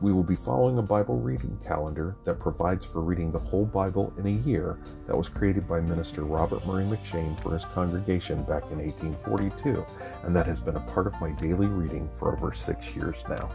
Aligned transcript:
We 0.00 0.12
will 0.12 0.24
be 0.24 0.34
following 0.34 0.78
a 0.78 0.82
Bible 0.82 1.18
reading 1.20 1.58
calendar 1.64 2.16
that 2.24 2.40
provides 2.40 2.84
for 2.84 3.00
reading 3.00 3.30
the 3.30 3.38
whole 3.38 3.64
Bible 3.64 4.12
in 4.18 4.26
a 4.26 4.48
year 4.48 4.78
that 5.06 5.16
was 5.16 5.28
created 5.28 5.68
by 5.68 5.80
Minister 5.80 6.24
Robert 6.24 6.66
Murray 6.66 6.84
M'Cheyne 6.84 7.40
for 7.40 7.52
his 7.52 7.64
congregation 7.66 8.42
back 8.42 8.64
in 8.72 8.78
1842, 8.78 9.86
and 10.24 10.34
that 10.34 10.46
has 10.46 10.60
been 10.60 10.76
a 10.76 10.80
part 10.92 11.06
of 11.06 11.18
my 11.20 11.30
daily 11.32 11.68
reading 11.68 12.08
for 12.12 12.36
over 12.36 12.52
six 12.52 12.94
years 12.94 13.24
now. 13.28 13.50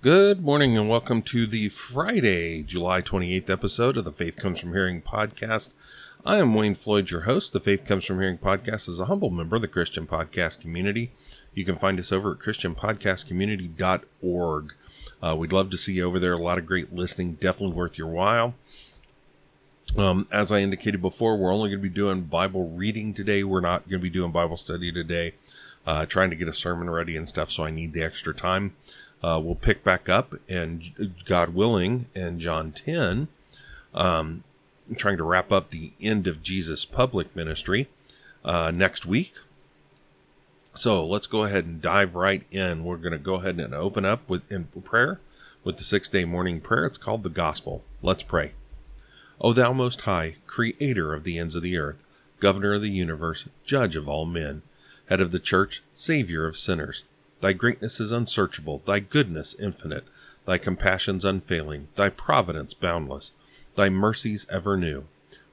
Good 0.00 0.42
morning 0.42 0.78
and 0.78 0.88
welcome 0.88 1.22
to 1.22 1.46
the 1.46 1.68
Friday, 1.68 2.62
July 2.62 3.02
28th 3.02 3.50
episode 3.50 3.96
of 3.98 4.04
the 4.04 4.12
Faith 4.12 4.38
Comes 4.38 4.60
From 4.60 4.72
Hearing 4.72 5.02
podcast. 5.02 5.72
I 6.26 6.38
am 6.38 6.52
Wayne 6.52 6.74
Floyd, 6.74 7.10
your 7.10 7.20
host. 7.22 7.52
The 7.52 7.60
Faith 7.60 7.84
Comes 7.84 8.04
From 8.04 8.20
Hearing 8.20 8.38
podcast 8.38 8.88
is 8.88 8.98
a 8.98 9.04
humble 9.04 9.30
member 9.30 9.54
of 9.54 9.62
the 9.62 9.68
Christian 9.68 10.04
podcast 10.04 10.60
community. 10.60 11.12
You 11.54 11.64
can 11.64 11.76
find 11.76 12.00
us 12.00 12.10
over 12.10 12.32
at 12.32 12.38
christianpodcastcommunity.org. 12.38 14.74
Uh, 15.22 15.36
we'd 15.38 15.52
love 15.52 15.70
to 15.70 15.78
see 15.78 15.92
you 15.92 16.04
over 16.04 16.18
there. 16.18 16.32
A 16.32 16.38
lot 16.38 16.58
of 16.58 16.66
great 16.66 16.92
listening, 16.92 17.34
definitely 17.34 17.76
worth 17.76 17.96
your 17.96 18.08
while. 18.08 18.56
Um, 19.96 20.26
as 20.32 20.50
I 20.50 20.58
indicated 20.58 21.00
before, 21.00 21.36
we're 21.36 21.54
only 21.54 21.70
going 21.70 21.78
to 21.78 21.88
be 21.88 21.94
doing 21.94 22.22
Bible 22.22 22.68
reading 22.68 23.14
today. 23.14 23.44
We're 23.44 23.60
not 23.60 23.88
going 23.88 24.00
to 24.00 24.02
be 24.02 24.10
doing 24.10 24.32
Bible 24.32 24.56
study 24.56 24.90
today. 24.90 25.34
Uh, 25.86 26.04
trying 26.04 26.30
to 26.30 26.36
get 26.36 26.48
a 26.48 26.52
sermon 26.52 26.90
ready 26.90 27.16
and 27.16 27.28
stuff, 27.28 27.52
so 27.52 27.62
I 27.62 27.70
need 27.70 27.92
the 27.92 28.02
extra 28.02 28.34
time. 28.34 28.74
Uh, 29.22 29.40
we'll 29.42 29.54
pick 29.54 29.84
back 29.84 30.08
up, 30.08 30.34
and 30.48 30.82
God 31.24 31.54
willing, 31.54 32.06
in 32.14 32.40
John 32.40 32.72
10, 32.72 33.28
um, 33.94 34.42
trying 34.96 35.16
to 35.18 35.24
wrap 35.24 35.52
up 35.52 35.70
the 35.70 35.92
end 36.00 36.26
of 36.26 36.42
Jesus' 36.42 36.84
public 36.84 37.34
ministry 37.34 37.88
uh, 38.44 38.70
next 38.70 39.06
week. 39.06 39.34
So 40.74 41.04
let's 41.06 41.26
go 41.26 41.44
ahead 41.44 41.64
and 41.64 41.82
dive 41.82 42.14
right 42.14 42.44
in. 42.50 42.84
We're 42.84 42.96
going 42.98 43.12
to 43.12 43.18
go 43.18 43.34
ahead 43.34 43.58
and 43.58 43.74
open 43.74 44.04
up 44.04 44.28
with 44.28 44.50
in 44.50 44.64
prayer 44.64 45.20
with 45.64 45.76
the 45.76 45.84
six 45.84 46.08
day 46.08 46.24
morning 46.24 46.60
prayer. 46.60 46.84
It's 46.84 46.98
called 46.98 47.22
the 47.22 47.30
Gospel. 47.30 47.82
Let's 48.02 48.22
pray. 48.22 48.52
O 49.40 49.52
thou 49.52 49.72
most 49.72 50.02
high, 50.02 50.36
creator 50.46 51.14
of 51.14 51.24
the 51.24 51.38
ends 51.38 51.54
of 51.54 51.62
the 51.62 51.76
earth, 51.76 52.04
governor 52.40 52.74
of 52.74 52.82
the 52.82 52.90
universe, 52.90 53.48
judge 53.64 53.96
of 53.96 54.08
all 54.08 54.24
men, 54.24 54.62
head 55.08 55.20
of 55.20 55.30
the 55.32 55.40
church, 55.40 55.82
savior 55.92 56.44
of 56.44 56.56
sinners 56.56 57.04
Thy 57.40 57.52
greatness 57.52 58.00
is 58.00 58.10
unsearchable, 58.10 58.78
thy 58.78 58.98
goodness 58.98 59.54
infinite, 59.60 60.04
thy 60.44 60.58
compassions 60.58 61.24
unfailing, 61.24 61.88
thy 61.94 62.08
providence 62.08 62.74
boundless, 62.74 63.32
thy 63.78 63.88
mercies 63.88 64.44
ever 64.50 64.76
new. 64.76 65.04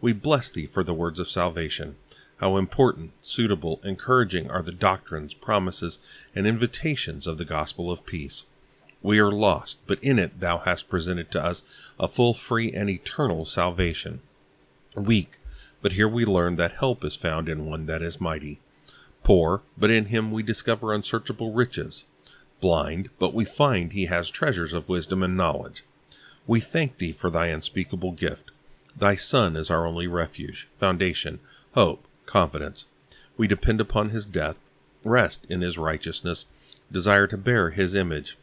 We 0.02 0.12
bless 0.12 0.50
thee 0.50 0.66
for 0.66 0.84
the 0.84 0.96
words 0.96 1.20
of 1.20 1.30
salvation. 1.30 1.96
How 2.38 2.58
important, 2.58 3.12
suitable, 3.22 3.80
encouraging 3.84 4.50
are 4.50 4.64
the 4.64 4.72
doctrines, 4.72 5.36
promises, 5.36 6.00
and 6.36 6.48
invitations 6.48 7.28
of 7.28 7.38
the 7.38 7.46
gospel 7.46 7.92
of 7.92 8.06
peace. 8.06 8.46
We 9.04 9.20
are 9.20 9.32
lost, 9.32 9.78
but 9.86 10.04
in 10.04 10.18
it 10.18 10.40
thou 10.40 10.58
hast 10.58 10.90
presented 10.90 11.30
to 11.32 11.46
us 11.46 11.62
a 12.00 12.08
full, 12.08 12.34
free, 12.34 12.74
and 12.74 12.90
eternal 12.90 13.46
salvation. 13.46 14.22
Weak, 14.96 15.38
but 15.84 15.94
here 15.94 16.10
we 16.10 16.26
learn 16.26 16.56
that 16.56 16.74
help 16.74 17.06
is 17.06 17.16
found 17.16 17.48
in 17.48 17.68
one 17.68 17.86
that 17.86 18.02
is 18.02 18.20
mighty. 18.20 18.60
Poor, 19.22 19.62
but 19.78 19.92
in 19.92 20.06
him 20.06 20.32
we 20.32 20.42
discover 20.42 20.96
unsearchable 20.96 21.54
riches. 21.54 22.06
Blind, 22.60 23.12
but 23.20 23.36
we 23.36 23.46
find 23.46 23.94
he 23.94 24.08
has 24.08 24.32
treasures 24.32 24.74
of 24.74 24.90
wisdom 24.90 25.22
and 25.22 25.38
knowledge. 25.38 25.84
We 26.48 26.60
thank 26.60 26.98
thee 26.98 27.12
for 27.12 27.30
thy 27.30 27.48
unspeakable 27.48 28.12
gift. 28.12 28.52
Thy 28.96 29.16
Son 29.16 29.56
is 29.56 29.70
our 29.70 29.86
only 29.86 30.08
refuge, 30.08 30.68
foundation, 30.76 31.40
hope, 31.74 32.08
confidence. 32.26 32.86
We 33.38 33.48
depend 33.48 33.82
upon 33.82 34.10
his 34.10 34.26
death, 34.26 34.58
rest 35.04 35.46
in 35.50 35.62
his 35.62 35.78
righteousness, 35.78 36.46
desire 36.92 37.28
to 37.28 37.38
bear 37.38 37.72
his 37.72 37.96
image. 37.96 38.38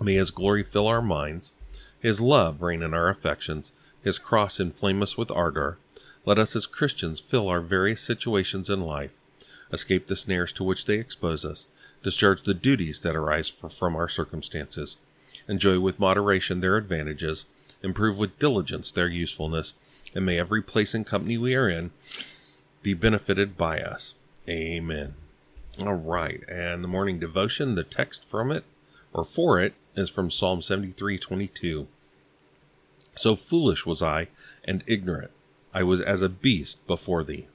May 0.00 0.14
his 0.14 0.30
glory 0.30 0.62
fill 0.62 0.86
our 0.86 1.02
minds, 1.02 1.52
his 1.98 2.20
love 2.20 2.62
reign 2.62 2.82
in 2.82 2.94
our 2.94 3.08
affections, 3.08 3.72
his 4.02 4.18
cross 4.18 4.60
inflame 4.60 5.02
us 5.02 5.16
with 5.18 5.30
ardor. 5.30 5.78
Let 6.24 6.38
us 6.38 6.54
as 6.56 6.66
Christians 6.66 7.20
fill 7.20 7.48
our 7.48 7.60
various 7.60 8.00
situations 8.00 8.70
in 8.70 8.80
life 8.80 9.20
escape 9.72 10.06
the 10.06 10.16
snares 10.16 10.52
to 10.52 10.64
which 10.64 10.84
they 10.84 10.98
expose 10.98 11.44
us, 11.44 11.66
discharge 12.02 12.42
the 12.42 12.54
duties 12.54 13.00
that 13.00 13.16
arise 13.16 13.48
from 13.48 13.96
our 13.96 14.08
circumstances, 14.08 14.96
enjoy 15.48 15.80
with 15.80 16.00
moderation 16.00 16.60
their 16.60 16.76
advantages, 16.76 17.46
improve 17.82 18.18
with 18.18 18.38
diligence 18.38 18.90
their 18.90 19.08
usefulness, 19.08 19.74
and 20.14 20.24
may 20.24 20.38
every 20.38 20.62
place 20.62 20.94
and 20.94 21.06
company 21.06 21.36
we 21.38 21.54
are 21.54 21.68
in 21.68 21.90
be 22.82 22.94
benefited 22.94 23.56
by 23.56 23.80
us. 23.80 24.14
Amen. 24.48 25.14
All 25.80 25.94
right, 25.94 26.42
and 26.48 26.82
the 26.82 26.88
morning 26.88 27.18
devotion, 27.18 27.74
the 27.74 27.84
text 27.84 28.24
from 28.24 28.50
it, 28.50 28.64
or 29.12 29.24
for 29.24 29.60
it, 29.60 29.74
is 29.94 30.08
from 30.08 30.30
Psalm 30.30 30.62
73 30.62 31.18
22. 31.18 31.86
So 33.16 33.34
foolish 33.34 33.84
was 33.86 34.02
I 34.02 34.28
and 34.64 34.84
ignorant. 34.86 35.30
I 35.74 35.82
was 35.82 36.00
as 36.00 36.22
a 36.22 36.28
beast 36.28 36.86
before 36.86 37.24
thee. 37.24 37.48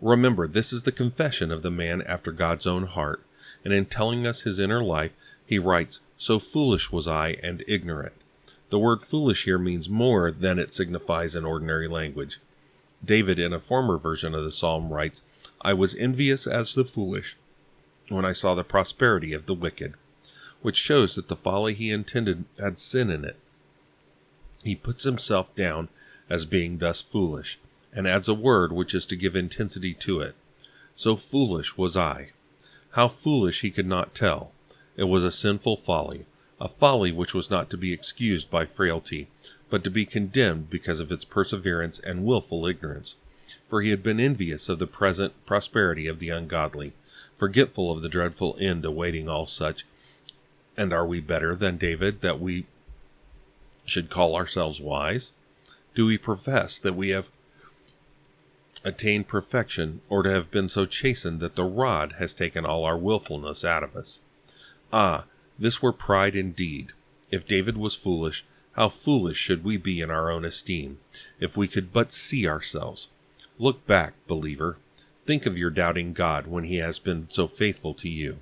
Remember, 0.00 0.46
this 0.46 0.72
is 0.72 0.82
the 0.82 0.92
confession 0.92 1.50
of 1.50 1.62
the 1.62 1.70
man 1.70 2.02
after 2.02 2.32
God's 2.32 2.66
own 2.66 2.86
heart, 2.86 3.22
and 3.64 3.72
in 3.72 3.86
telling 3.86 4.26
us 4.26 4.42
his 4.42 4.58
inner 4.58 4.82
life, 4.82 5.12
he 5.44 5.58
writes, 5.58 6.00
So 6.16 6.38
foolish 6.38 6.90
was 6.90 7.06
I 7.06 7.36
and 7.42 7.64
ignorant. 7.68 8.14
The 8.70 8.78
word 8.78 9.02
foolish 9.02 9.44
here 9.44 9.58
means 9.58 9.88
more 9.88 10.30
than 10.30 10.58
it 10.58 10.74
signifies 10.74 11.34
in 11.34 11.44
ordinary 11.44 11.88
language. 11.88 12.40
David, 13.04 13.38
in 13.38 13.52
a 13.52 13.60
former 13.60 13.98
version 13.98 14.34
of 14.34 14.44
the 14.44 14.50
psalm, 14.50 14.92
writes, 14.92 15.22
I 15.60 15.74
was 15.74 15.94
envious 15.94 16.46
as 16.46 16.74
the 16.74 16.84
foolish 16.84 17.36
when 18.08 18.24
I 18.24 18.32
saw 18.32 18.54
the 18.54 18.64
prosperity 18.64 19.32
of 19.32 19.46
the 19.46 19.54
wicked, 19.54 19.94
which 20.62 20.76
shows 20.76 21.14
that 21.14 21.28
the 21.28 21.36
folly 21.36 21.74
he 21.74 21.90
intended 21.90 22.44
had 22.58 22.78
sin 22.78 23.10
in 23.10 23.24
it. 23.24 23.38
He 24.62 24.74
puts 24.74 25.04
himself 25.04 25.54
down 25.54 25.88
as 26.28 26.46
being 26.46 26.78
thus 26.78 27.00
foolish 27.00 27.58
and 27.92 28.06
adds 28.06 28.28
a 28.28 28.34
word 28.34 28.72
which 28.72 28.94
is 28.94 29.06
to 29.06 29.16
give 29.16 29.36
intensity 29.36 29.94
to 29.94 30.20
it. 30.20 30.34
So 30.96 31.16
foolish 31.16 31.76
was 31.76 31.96
I. 31.96 32.30
How 32.94 33.08
foolish 33.08 33.62
he 33.62 33.72
could 33.72 33.88
not 33.88 34.14
tell. 34.14 34.52
It 34.96 35.04
was 35.04 35.24
a 35.24 35.32
sinful 35.32 35.78
folly, 35.78 36.26
a 36.60 36.68
folly 36.68 37.10
which 37.10 37.34
was 37.34 37.50
not 37.50 37.68
to 37.70 37.76
be 37.76 37.92
excused 37.92 38.50
by 38.50 38.66
frailty, 38.66 39.26
but 39.68 39.82
to 39.82 39.90
be 39.90 40.06
condemned 40.06 40.70
because 40.70 41.00
of 41.00 41.10
its 41.10 41.24
perseverance 41.24 41.98
and 41.98 42.24
wilful 42.24 42.66
ignorance. 42.66 43.16
For 43.68 43.82
he 43.82 43.90
had 43.90 44.04
been 44.04 44.20
envious 44.20 44.68
of 44.68 44.78
the 44.78 44.86
present 44.86 45.32
prosperity 45.44 46.06
of 46.06 46.20
the 46.20 46.28
ungodly, 46.28 46.92
forgetful 47.34 47.90
of 47.90 48.00
the 48.00 48.08
dreadful 48.08 48.56
end 48.60 48.84
awaiting 48.84 49.28
all 49.28 49.46
such. 49.48 49.84
And 50.76 50.92
are 50.92 51.06
we 51.06 51.18
better 51.18 51.56
than 51.56 51.78
David 51.78 52.20
that 52.20 52.38
we 52.38 52.66
should 53.84 54.08
call 54.08 54.36
ourselves 54.36 54.80
wise? 54.80 55.32
Do 55.96 56.06
we 56.06 56.16
profess 56.16 56.78
that 56.78 56.94
we 56.94 57.08
have 57.08 57.28
attained 58.84 59.26
perfection, 59.26 60.00
or 60.08 60.22
to 60.22 60.30
have 60.30 60.50
been 60.50 60.68
so 60.68 60.86
chastened 60.86 61.40
that 61.40 61.56
the 61.56 61.64
rod 61.64 62.14
has 62.18 62.34
taken 62.34 62.66
all 62.66 62.84
our 62.84 62.98
wilfulness 62.98 63.64
out 63.64 63.82
of 63.82 63.96
us. 63.96 64.20
Ah, 64.92 65.24
this 65.58 65.80
were 65.80 65.92
pride 65.92 66.36
indeed. 66.36 66.92
If 67.30 67.46
David 67.46 67.76
was 67.76 67.94
foolish, 67.94 68.44
how 68.72 68.88
foolish 68.88 69.36
should 69.36 69.64
we 69.64 69.76
be 69.76 70.00
in 70.00 70.10
our 70.10 70.30
own 70.30 70.44
esteem, 70.44 70.98
if 71.40 71.56
we 71.56 71.68
could 71.68 71.92
but 71.92 72.12
see 72.12 72.46
ourselves. 72.46 73.08
Look 73.58 73.86
back, 73.86 74.14
believer. 74.26 74.78
Think 75.26 75.46
of 75.46 75.56
your 75.56 75.70
doubting 75.70 76.12
God 76.12 76.46
when 76.46 76.64
he 76.64 76.76
has 76.76 76.98
been 76.98 77.30
so 77.30 77.46
faithful 77.48 77.94
to 77.94 78.08
you. 78.08 78.38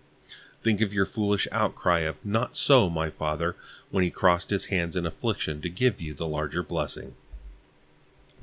Think 0.63 0.81
of 0.81 0.95
your 0.95 1.07
foolish 1.07 1.47
outcry 1.53 2.01
of, 2.01 2.25
Not 2.25 2.57
so, 2.57 2.89
my 2.89 3.11
Father, 3.11 3.57
when 3.91 4.05
he 4.05 4.11
crossed 4.11 4.51
his 4.51 4.67
hands 4.67 4.97
in 4.97 5.05
affliction 5.05 5.61
to 5.61 5.69
give 5.69 6.01
you 6.01 6.15
the 6.15 6.27
larger 6.27 6.63
blessing. 6.63 7.15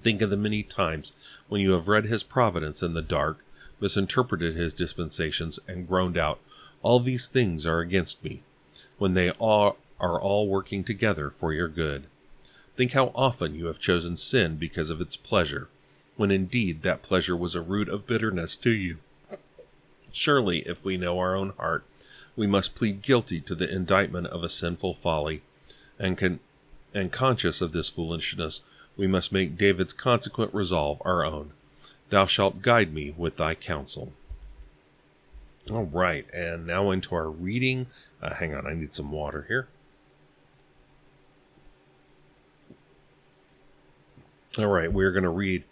Think 0.02 0.22
of 0.22 0.30
the 0.30 0.38
many 0.38 0.64
times 0.64 1.12
when 1.48 1.62
you 1.62 1.72
have 1.72 1.88
read 1.88 2.06
his 2.06 2.24
providence 2.24 2.82
in 2.82 2.94
the 2.94 3.02
dark, 3.02 3.44
misinterpreted 3.80 4.56
his 4.56 4.74
dispensations, 4.74 5.60
and 5.68 5.88
groaned 5.88 6.18
out, 6.18 6.40
All 6.82 7.00
these 7.00 7.28
things 7.28 7.66
are 7.66 7.80
against 7.80 8.24
me, 8.24 8.44
when 8.98 9.14
they 9.14 9.32
are, 9.42 9.76
are 10.00 10.20
all 10.20 10.48
working 10.48 10.84
together 10.84 11.30
for 11.30 11.54
your 11.54 11.68
good. 11.68 12.06
Think 12.76 12.94
how 12.94 13.12
often 13.14 13.56
you 13.56 13.66
have 13.66 13.80
chosen 13.80 14.16
sin 14.16 14.56
because 14.56 14.90
of 14.90 15.02
its 15.02 15.18
pleasure, 15.18 15.70
when 16.16 16.32
indeed 16.32 16.82
that 16.82 17.04
pleasure 17.04 17.36
was 17.36 17.56
a 17.56 17.62
root 17.62 17.90
of 17.90 18.08
bitterness 18.08 18.56
to 18.58 18.70
you. 18.70 19.00
Surely, 20.12 20.60
if 20.60 20.86
we 20.86 20.98
know 20.98 21.20
our 21.20 21.36
own 21.36 21.52
heart, 21.58 21.86
we 22.36 22.48
must 22.48 22.76
plead 22.76 23.02
guilty 23.02 23.42
to 23.42 23.54
the 23.54 23.70
indictment 23.70 24.28
of 24.28 24.44
a 24.44 24.50
sinful 24.50 24.94
folly, 24.94 25.42
and 26.00 26.18
can 26.18 26.40
and 26.94 27.12
conscious 27.12 27.62
of 27.62 27.72
this 27.72 27.90
foolishness, 27.90 28.62
we 29.00 29.08
must 29.08 29.32
make 29.32 29.58
David's 29.58 29.94
consequent 29.94 30.54
resolve 30.54 31.02
our 31.06 31.24
own. 31.24 31.54
Thou 32.10 32.26
shalt 32.26 32.62
guide 32.62 32.94
me 32.94 33.16
with 33.16 33.38
thy 33.38 33.56
counsel. 33.56 34.12
All 35.72 35.86
right, 35.86 36.26
and 36.34 36.68
now 36.68 36.92
into 36.92 37.16
our 37.16 37.30
reading. 37.30 37.88
Uh, 38.22 38.34
hang 38.34 38.54
on, 38.54 38.68
I 38.68 38.74
need 38.74 38.94
some 38.94 39.14
water 39.14 39.46
here. 39.48 39.70
All 44.58 44.68
right, 44.68 44.92
we're 44.92 45.14
going 45.14 45.24
to 45.24 45.30
read 45.30 45.64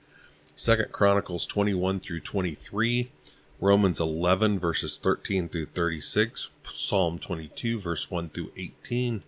Second 0.56 0.94
Chronicles 0.94 1.46
21 1.46 2.00
through 2.00 2.22
23, 2.22 3.12
Romans 3.60 4.00
11 4.00 4.58
verses 4.58 4.98
13 5.04 5.50
through 5.50 5.66
36, 5.66 6.50
Psalm 6.72 7.20
22 7.20 7.78
verse 7.78 8.10
1 8.10 8.30
through 8.30 8.54
18, 8.56 9.24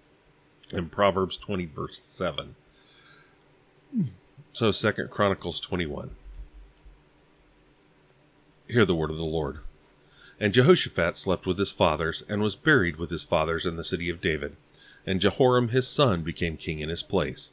and 0.74 0.90
Proverbs 0.90 1.36
20 1.36 1.66
verse 1.66 2.00
7. 2.02 2.56
So 4.54 4.72
Second 4.72 5.10
Chronicles 5.10 5.60
21. 5.60 6.12
Hear 8.68 8.86
the 8.86 8.96
word 8.96 9.10
of 9.10 9.18
the 9.18 9.24
Lord. 9.24 9.60
And 10.40 10.54
Jehoshaphat 10.54 11.18
slept 11.18 11.46
with 11.46 11.58
his 11.58 11.72
fathers, 11.72 12.24
and 12.30 12.42
was 12.42 12.56
buried 12.56 12.98
with 12.98 13.10
his 13.10 13.24
fathers 13.24 13.66
in 13.66 13.76
the 13.76 13.84
city 13.84 14.10
of 14.10 14.22
David. 14.22 14.56
And 15.06 15.20
Jehoram 15.20 15.70
his 15.70 15.88
son 15.88 16.22
became 16.22 16.56
king 16.56 16.80
in 16.80 16.90
his 16.90 17.04
place. 17.04 17.52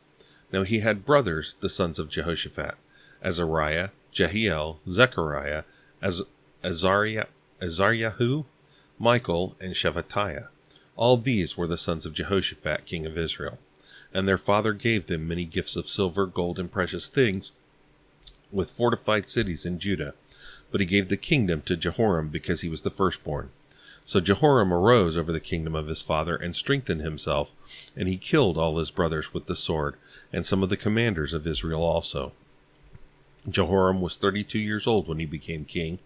Now 0.53 0.62
he 0.62 0.81
had 0.81 1.05
brothers, 1.05 1.55
the 1.61 1.71
sons 1.71 1.99
of 1.99 2.09
Jehoshaphat, 2.09 2.75
Azariah, 3.23 3.91
Jehiel, 4.12 4.81
Zechariah, 4.88 5.65
Az- 6.03 6.23
Azariah, 6.62 7.27
Azaryahu, 7.61 8.44
Michael, 8.99 9.56
and 9.61 9.75
Shephatiah. 9.75 10.49
All 10.97 11.17
these 11.17 11.56
were 11.56 11.67
the 11.67 11.79
sons 11.79 12.06
of 12.06 12.12
Jehoshaphat, 12.12 12.85
king 12.87 13.06
of 13.06 13.19
Israel. 13.19 13.59
And 14.12 14.26
their 14.26 14.38
father 14.38 14.73
gave 14.73 15.06
them 15.06 15.29
many 15.29 15.44
gifts 15.44 15.76
of 15.76 15.88
silver, 15.88 16.26
gold, 16.26 16.58
and 16.58 16.70
precious 16.70 17.08
things, 17.08 17.53
with 18.50 18.70
fortified 18.70 19.29
cities 19.29 19.67
in 19.67 19.79
Judah. 19.79 20.14
But 20.70 20.81
he 20.81 20.87
gave 20.87 21.08
the 21.08 21.17
kingdom 21.17 21.62
to 21.62 21.76
Jehoram 21.76 22.29
because 22.29 22.61
he 22.61 22.69
was 22.69 22.82
the 22.82 22.91
firstborn. 22.91 23.50
So 24.05 24.20
Jehoram 24.20 24.73
arose 24.73 25.17
over 25.17 25.32
the 25.32 25.41
kingdom 25.41 25.75
of 25.75 25.88
his 25.88 26.00
father 26.00 26.37
and 26.37 26.55
strengthened 26.55 27.00
himself, 27.00 27.53
and 27.97 28.08
he 28.08 28.17
killed 28.17 28.56
all 28.56 28.79
his 28.79 28.93
brothers 28.93 29.35
with 29.35 29.47
the 29.47 29.56
sword, 29.56 29.97
and 30.32 30.47
some 30.47 30.62
of 30.62 30.69
the 30.70 30.76
commanders 30.76 31.32
of 31.32 31.47
Israel 31.47 31.82
also. 31.82 32.32
Jehoram 33.49 34.00
was 34.00 34.17
thirty 34.17 34.44
two 34.44 34.61
years 34.61 34.87
old 34.87 35.09
when 35.09 35.19
he 35.19 35.26
became 35.26 35.64
king, 35.64 35.99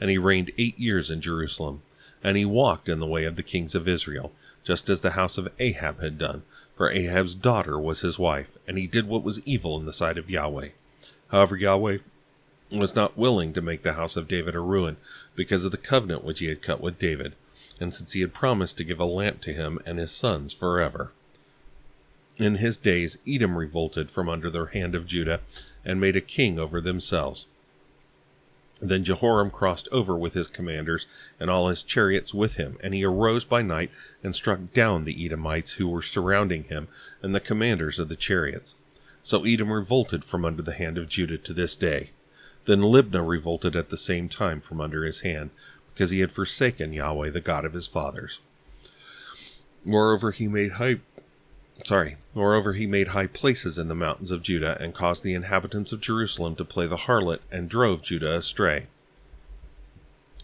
and 0.00 0.10
he 0.10 0.18
reigned 0.18 0.52
eight 0.58 0.78
years 0.78 1.10
in 1.10 1.20
Jerusalem. 1.20 1.82
And 2.22 2.36
he 2.36 2.44
walked 2.44 2.88
in 2.88 2.98
the 2.98 3.06
way 3.06 3.24
of 3.24 3.36
the 3.36 3.42
kings 3.42 3.74
of 3.74 3.86
Israel, 3.86 4.32
just 4.64 4.88
as 4.88 5.00
the 5.00 5.12
house 5.12 5.38
of 5.38 5.52
Ahab 5.58 6.00
had 6.00 6.18
done, 6.18 6.42
for 6.76 6.90
Ahab's 6.90 7.34
daughter 7.34 7.78
was 7.78 8.00
his 8.00 8.18
wife, 8.18 8.58
and 8.68 8.76
he 8.76 8.86
did 8.86 9.08
what 9.08 9.22
was 9.22 9.44
evil 9.46 9.78
in 9.78 9.86
the 9.86 9.92
sight 9.92 10.18
of 10.18 10.30
Yahweh. 10.30 10.68
However, 11.28 11.56
Yahweh 11.56 11.98
was 12.70 12.94
not 12.94 13.16
willing 13.16 13.52
to 13.54 13.62
make 13.62 13.82
the 13.82 13.94
house 13.94 14.16
of 14.16 14.28
David 14.28 14.54
a 14.54 14.60
ruin, 14.60 14.98
because 15.34 15.64
of 15.64 15.70
the 15.70 15.78
covenant 15.78 16.22
which 16.22 16.40
he 16.40 16.46
had 16.46 16.62
cut 16.62 16.80
with 16.80 16.98
David, 16.98 17.34
and 17.80 17.94
since 17.94 18.12
he 18.12 18.20
had 18.20 18.34
promised 18.34 18.76
to 18.76 18.84
give 18.84 19.00
a 19.00 19.04
lamp 19.04 19.40
to 19.42 19.52
him 19.52 19.78
and 19.86 19.98
his 19.98 20.12
sons 20.12 20.52
forever. 20.52 21.12
In 22.36 22.56
his 22.56 22.76
days, 22.76 23.16
Edom 23.26 23.56
revolted 23.56 24.10
from 24.10 24.28
under 24.28 24.50
the 24.50 24.66
hand 24.66 24.94
of 24.94 25.06
Judah, 25.06 25.40
and 25.84 26.00
made 26.00 26.16
a 26.16 26.20
king 26.20 26.58
over 26.58 26.80
themselves. 26.80 27.46
Then 28.80 29.04
Jehoram 29.04 29.50
crossed 29.50 29.88
over 29.90 30.16
with 30.16 30.34
his 30.34 30.48
commanders 30.48 31.06
and 31.40 31.48
all 31.48 31.68
his 31.68 31.82
chariots 31.82 32.34
with 32.34 32.54
him, 32.54 32.76
and 32.82 32.92
he 32.92 33.04
arose 33.04 33.44
by 33.44 33.62
night 33.62 33.90
and 34.22 34.34
struck 34.34 34.72
down 34.74 35.02
the 35.02 35.24
Edomites 35.24 35.72
who 35.72 35.88
were 35.88 36.02
surrounding 36.02 36.64
him 36.64 36.88
and 37.22 37.34
the 37.34 37.40
commanders 37.40 37.98
of 37.98 38.08
the 38.08 38.16
chariots. 38.16 38.74
So 39.22 39.44
Edom 39.44 39.72
revolted 39.72 40.24
from 40.24 40.44
under 40.44 40.62
the 40.62 40.74
hand 40.74 40.98
of 40.98 41.08
Judah 41.08 41.38
to 41.38 41.52
this 41.54 41.74
day. 41.74 42.10
Then 42.66 42.80
Libnah 42.80 43.26
revolted 43.26 43.74
at 43.74 43.90
the 43.90 43.96
same 43.96 44.28
time 44.28 44.60
from 44.60 44.80
under 44.80 45.04
his 45.04 45.22
hand, 45.22 45.50
because 45.94 46.10
he 46.10 46.20
had 46.20 46.30
forsaken 46.30 46.92
Yahweh, 46.92 47.30
the 47.30 47.40
God 47.40 47.64
of 47.64 47.72
his 47.72 47.86
fathers. 47.86 48.40
Moreover, 49.84 50.32
he 50.32 50.46
made 50.46 50.72
high 50.72 51.00
sorry. 51.84 52.16
Moreover, 52.34 52.72
he 52.72 52.86
made 52.86 53.08
high 53.08 53.26
places 53.26 53.78
in 53.78 53.88
the 53.88 53.94
mountains 53.94 54.30
of 54.30 54.42
Judah, 54.42 54.76
and 54.80 54.94
caused 54.94 55.22
the 55.22 55.34
inhabitants 55.34 55.92
of 55.92 56.00
Jerusalem 56.00 56.54
to 56.56 56.64
play 56.64 56.86
the 56.86 56.96
harlot, 56.96 57.40
and 57.50 57.68
drove 57.68 58.02
Judah 58.02 58.36
astray. 58.36 58.86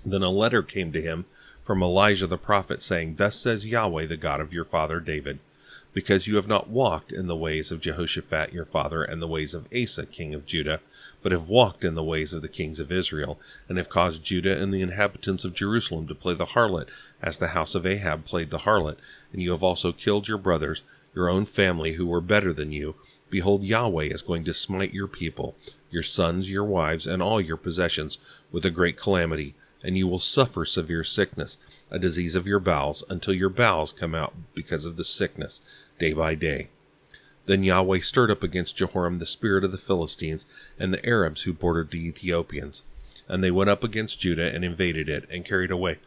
Then 0.04 0.22
a 0.22 0.30
letter 0.30 0.62
came 0.62 0.92
to 0.92 1.02
him 1.02 1.26
from 1.62 1.82
Elijah 1.82 2.26
the 2.26 2.38
prophet, 2.38 2.82
saying, 2.82 3.16
Thus 3.16 3.38
says 3.38 3.66
Yahweh, 3.66 4.06
the 4.06 4.16
God 4.16 4.40
of 4.40 4.52
your 4.52 4.64
father 4.64 4.98
David, 4.98 5.38
because 5.92 6.26
you 6.26 6.36
have 6.36 6.48
not 6.48 6.68
walked 6.68 7.12
in 7.12 7.26
the 7.26 7.36
ways 7.36 7.70
of 7.70 7.80
Jehoshaphat 7.80 8.52
your 8.52 8.64
father, 8.64 9.02
and 9.02 9.22
the 9.22 9.28
ways 9.28 9.54
of 9.54 9.68
Asa 9.74 10.06
king 10.06 10.34
of 10.34 10.46
Judah, 10.46 10.80
but 11.22 11.32
have 11.32 11.48
walked 11.48 11.84
in 11.84 11.94
the 11.94 12.02
ways 12.02 12.32
of 12.32 12.42
the 12.42 12.48
kings 12.48 12.80
of 12.80 12.90
Israel, 12.90 13.38
and 13.68 13.78
have 13.78 13.88
caused 13.88 14.24
Judah 14.24 14.60
and 14.60 14.72
the 14.72 14.82
inhabitants 14.82 15.44
of 15.44 15.54
Jerusalem 15.54 16.08
to 16.08 16.14
play 16.14 16.34
the 16.34 16.46
harlot, 16.46 16.88
as 17.20 17.38
the 17.38 17.48
house 17.48 17.74
of 17.74 17.86
Ahab 17.86 18.24
played 18.24 18.50
the 18.50 18.60
harlot, 18.60 18.96
and 19.32 19.42
you 19.42 19.50
have 19.50 19.62
also 19.62 19.92
killed 19.92 20.28
your 20.28 20.38
brothers, 20.38 20.82
your 21.14 21.28
own 21.28 21.44
family 21.44 21.92
who 21.92 22.06
were 22.06 22.20
better 22.20 22.52
than 22.52 22.72
you, 22.72 22.94
behold, 23.30 23.64
Yahweh 23.64 24.04
is 24.04 24.22
going 24.22 24.44
to 24.44 24.54
smite 24.54 24.94
your 24.94 25.08
people, 25.08 25.54
your 25.90 26.02
sons, 26.02 26.50
your 26.50 26.64
wives, 26.64 27.06
and 27.06 27.22
all 27.22 27.40
your 27.40 27.56
possessions 27.56 28.18
with 28.50 28.64
a 28.64 28.70
great 28.70 28.96
calamity, 28.96 29.54
and 29.82 29.98
you 29.98 30.06
will 30.06 30.18
suffer 30.18 30.64
severe 30.64 31.04
sickness, 31.04 31.58
a 31.90 31.98
disease 31.98 32.34
of 32.34 32.46
your 32.46 32.60
bowels, 32.60 33.04
until 33.08 33.34
your 33.34 33.48
bowels 33.48 33.92
come 33.92 34.14
out 34.14 34.32
because 34.54 34.86
of 34.86 34.96
the 34.96 35.04
sickness, 35.04 35.60
day 35.98 36.12
by 36.12 36.34
day. 36.34 36.68
Then 37.46 37.64
Yahweh 37.64 38.00
stirred 38.00 38.30
up 38.30 38.42
against 38.42 38.76
Jehoram 38.76 39.16
the 39.16 39.26
spirit 39.26 39.64
of 39.64 39.72
the 39.72 39.78
Philistines 39.78 40.46
and 40.78 40.94
the 40.94 41.04
Arabs 41.04 41.42
who 41.42 41.52
bordered 41.52 41.90
the 41.90 42.06
Ethiopians. 42.06 42.84
And 43.28 43.42
they 43.42 43.50
went 43.50 43.70
up 43.70 43.82
against 43.82 44.20
Judah 44.20 44.54
and 44.54 44.64
invaded 44.64 45.08
it, 45.08 45.28
and 45.30 45.44
carried 45.44 45.70
away 45.70 45.98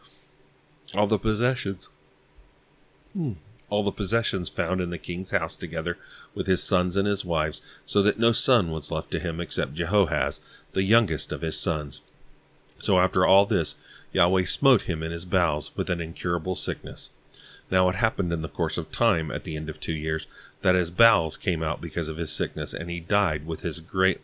all 0.94 1.06
the 1.06 1.18
possessions. 1.18 1.90
Hmm 3.12 3.32
all 3.68 3.82
the 3.82 3.92
possessions 3.92 4.48
found 4.48 4.80
in 4.80 4.90
the 4.90 4.98
king's 4.98 5.32
house 5.32 5.56
together 5.56 5.98
with 6.34 6.46
his 6.46 6.62
sons 6.62 6.96
and 6.96 7.06
his 7.06 7.24
wives, 7.24 7.60
so 7.84 8.02
that 8.02 8.18
no 8.18 8.32
son 8.32 8.70
was 8.70 8.90
left 8.90 9.10
to 9.10 9.18
him 9.18 9.40
except 9.40 9.74
Jehoahaz, 9.74 10.40
the 10.72 10.84
youngest 10.84 11.32
of 11.32 11.40
his 11.40 11.58
sons. 11.58 12.00
So 12.78 12.98
after 12.98 13.26
all 13.26 13.46
this, 13.46 13.76
Yahweh 14.12 14.44
smote 14.44 14.82
him 14.82 15.02
in 15.02 15.10
his 15.10 15.24
bowels 15.24 15.74
with 15.76 15.90
an 15.90 16.00
incurable 16.00 16.54
sickness. 16.54 17.10
Now 17.70 17.88
it 17.88 17.96
happened 17.96 18.32
in 18.32 18.42
the 18.42 18.48
course 18.48 18.78
of 18.78 18.92
time, 18.92 19.30
at 19.30 19.44
the 19.44 19.56
end 19.56 19.68
of 19.68 19.80
two 19.80 19.92
years, 19.92 20.26
that 20.62 20.74
his 20.74 20.90
bowels 20.90 21.36
came 21.36 21.62
out 21.62 21.80
because 21.80 22.08
of 22.08 22.16
his 22.16 22.32
sickness, 22.32 22.72
and 22.72 22.90
he 22.90 23.00
died 23.00 23.46
with 23.46 23.60
his 23.60 23.80
great 23.80 24.20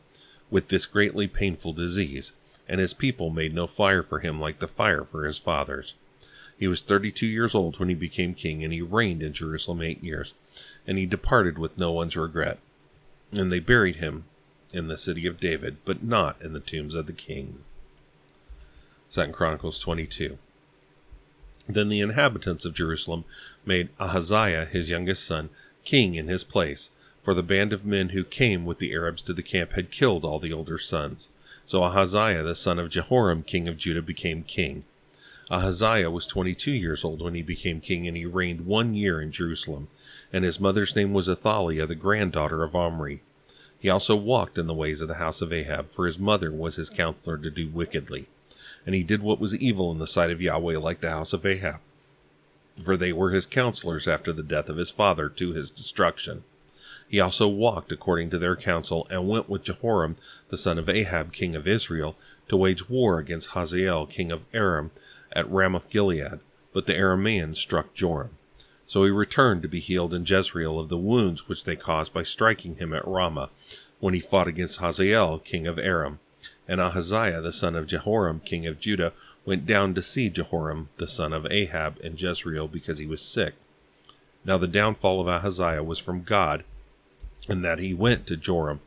with 0.50 0.68
this 0.68 0.84
greatly 0.84 1.26
painful 1.26 1.72
disease, 1.72 2.32
and 2.68 2.78
his 2.78 2.92
people 2.92 3.30
made 3.30 3.54
no 3.54 3.66
fire 3.66 4.02
for 4.02 4.20
him 4.20 4.38
like 4.38 4.58
the 4.58 4.68
fire 4.68 5.02
for 5.02 5.24
his 5.24 5.38
fathers. 5.38 5.94
He 6.62 6.68
was 6.68 6.80
thirty 6.80 7.10
two 7.10 7.26
years 7.26 7.56
old 7.56 7.80
when 7.80 7.88
he 7.88 7.94
became 7.96 8.34
king, 8.34 8.62
and 8.62 8.72
he 8.72 8.80
reigned 8.80 9.20
in 9.20 9.32
Jerusalem 9.32 9.82
eight 9.82 10.00
years. 10.00 10.34
And 10.86 10.96
he 10.96 11.06
departed 11.06 11.58
with 11.58 11.76
no 11.76 11.90
one's 11.90 12.16
regret. 12.16 12.60
And 13.32 13.50
they 13.50 13.58
buried 13.58 13.96
him 13.96 14.26
in 14.72 14.86
the 14.86 14.96
city 14.96 15.26
of 15.26 15.40
David, 15.40 15.78
but 15.84 16.04
not 16.04 16.40
in 16.40 16.52
the 16.52 16.60
tombs 16.60 16.94
of 16.94 17.06
the 17.06 17.12
kings. 17.12 17.62
Second 19.08 19.32
Chronicles 19.32 19.80
22. 19.80 20.38
Then 21.66 21.88
the 21.88 21.98
inhabitants 21.98 22.64
of 22.64 22.74
Jerusalem 22.74 23.24
made 23.66 23.88
Ahaziah, 23.98 24.66
his 24.66 24.88
youngest 24.88 25.24
son, 25.24 25.50
king 25.82 26.14
in 26.14 26.28
his 26.28 26.44
place, 26.44 26.90
for 27.22 27.34
the 27.34 27.42
band 27.42 27.72
of 27.72 27.84
men 27.84 28.10
who 28.10 28.22
came 28.22 28.64
with 28.64 28.78
the 28.78 28.94
Arabs 28.94 29.24
to 29.24 29.32
the 29.32 29.42
camp 29.42 29.72
had 29.72 29.90
killed 29.90 30.24
all 30.24 30.38
the 30.38 30.52
older 30.52 30.78
sons. 30.78 31.28
So 31.66 31.82
Ahaziah, 31.82 32.44
the 32.44 32.54
son 32.54 32.78
of 32.78 32.88
Jehoram, 32.88 33.42
king 33.42 33.66
of 33.66 33.78
Judah, 33.78 34.00
became 34.00 34.44
king. 34.44 34.84
Ahaziah 35.52 36.10
was 36.10 36.26
22 36.26 36.70
years 36.70 37.04
old 37.04 37.20
when 37.20 37.34
he 37.34 37.42
became 37.42 37.82
king, 37.82 38.08
and 38.08 38.16
he 38.16 38.24
reigned 38.24 38.62
one 38.62 38.94
year 38.94 39.20
in 39.20 39.30
Jerusalem. 39.30 39.88
And 40.32 40.46
his 40.46 40.58
mother's 40.58 40.96
name 40.96 41.12
was 41.12 41.28
Athaliah, 41.28 41.86
the 41.86 41.94
granddaughter 41.94 42.62
of 42.62 42.74
Omri. 42.74 43.20
He 43.78 43.90
also 43.90 44.16
walked 44.16 44.56
in 44.56 44.66
the 44.66 44.72
ways 44.72 45.02
of 45.02 45.08
the 45.08 45.16
house 45.16 45.42
of 45.42 45.52
Ahab, 45.52 45.90
for 45.90 46.06
his 46.06 46.18
mother 46.18 46.50
was 46.50 46.76
his 46.76 46.88
counselor 46.88 47.36
to 47.36 47.50
do 47.50 47.68
wickedly. 47.68 48.28
And 48.86 48.94
he 48.94 49.02
did 49.02 49.22
what 49.22 49.40
was 49.40 49.54
evil 49.54 49.92
in 49.92 49.98
the 49.98 50.06
sight 50.06 50.30
of 50.30 50.40
Yahweh, 50.40 50.78
like 50.78 51.02
the 51.02 51.10
house 51.10 51.34
of 51.34 51.44
Ahab. 51.44 51.80
For 52.82 52.96
they 52.96 53.12
were 53.12 53.32
his 53.32 53.46
counselors 53.46 54.08
after 54.08 54.32
the 54.32 54.42
death 54.42 54.70
of 54.70 54.78
his 54.78 54.90
father 54.90 55.28
to 55.28 55.52
his 55.52 55.70
destruction. 55.70 56.44
He 57.06 57.20
also 57.20 57.46
walked 57.46 57.92
according 57.92 58.30
to 58.30 58.38
their 58.38 58.56
counsel, 58.56 59.06
and 59.10 59.28
went 59.28 59.50
with 59.50 59.64
Jehoram, 59.64 60.16
the 60.48 60.56
son 60.56 60.78
of 60.78 60.88
Ahab, 60.88 61.30
king 61.34 61.54
of 61.54 61.68
Israel, 61.68 62.16
to 62.48 62.56
wage 62.56 62.88
war 62.88 63.18
against 63.18 63.50
Hazael, 63.50 64.06
king 64.06 64.32
of 64.32 64.46
Aram, 64.54 64.92
at 65.34 65.50
Ramoth 65.50 65.88
Gilead, 65.90 66.40
but 66.72 66.86
the 66.86 66.94
Arameans 66.94 67.56
struck 67.56 67.94
Joram. 67.94 68.36
So 68.86 69.04
he 69.04 69.10
returned 69.10 69.62
to 69.62 69.68
be 69.68 69.80
healed 69.80 70.12
in 70.12 70.26
Jezreel 70.26 70.78
of 70.78 70.88
the 70.88 70.98
wounds 70.98 71.48
which 71.48 71.64
they 71.64 71.76
caused 71.76 72.12
by 72.12 72.22
striking 72.22 72.76
him 72.76 72.92
at 72.92 73.06
Ramah, 73.06 73.50
when 74.00 74.14
he 74.14 74.20
fought 74.20 74.48
against 74.48 74.80
Hazael, 74.80 75.38
king 75.38 75.66
of 75.66 75.78
Aram. 75.78 76.18
And 76.66 76.80
Ahaziah, 76.80 77.40
the 77.40 77.52
son 77.52 77.76
of 77.76 77.86
Jehoram, 77.86 78.40
king 78.40 78.66
of 78.66 78.80
Judah, 78.80 79.12
went 79.44 79.66
down 79.66 79.94
to 79.94 80.02
see 80.02 80.28
Jehoram, 80.28 80.88
the 80.96 81.08
son 81.08 81.32
of 81.32 81.46
Ahab, 81.50 81.98
in 82.02 82.16
Jezreel, 82.16 82.68
because 82.68 82.98
he 82.98 83.06
was 83.06 83.22
sick. 83.22 83.54
Now 84.44 84.58
the 84.58 84.66
downfall 84.66 85.20
of 85.20 85.28
Ahaziah 85.28 85.82
was 85.82 85.98
from 85.98 86.22
God, 86.22 86.64
and 87.48 87.64
that 87.64 87.78
he 87.78 87.94
went 87.94 88.26
to 88.26 88.36
Joram. 88.36 88.80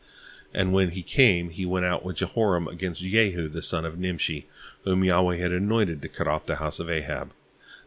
And 0.55 0.71
when 0.71 0.91
he 0.91 1.03
came, 1.03 1.49
he 1.49 1.65
went 1.65 1.85
out 1.85 2.05
with 2.05 2.15
Jehoram 2.15 2.69
against 2.69 3.01
Jehu 3.01 3.49
the 3.49 3.61
son 3.61 3.83
of 3.83 3.99
Nimshi, 3.99 4.47
whom 4.85 5.03
Yahweh 5.03 5.35
had 5.35 5.51
anointed 5.51 6.01
to 6.01 6.07
cut 6.07 6.29
off 6.29 6.45
the 6.45 6.55
house 6.55 6.79
of 6.79 6.89
Ahab. 6.89 7.33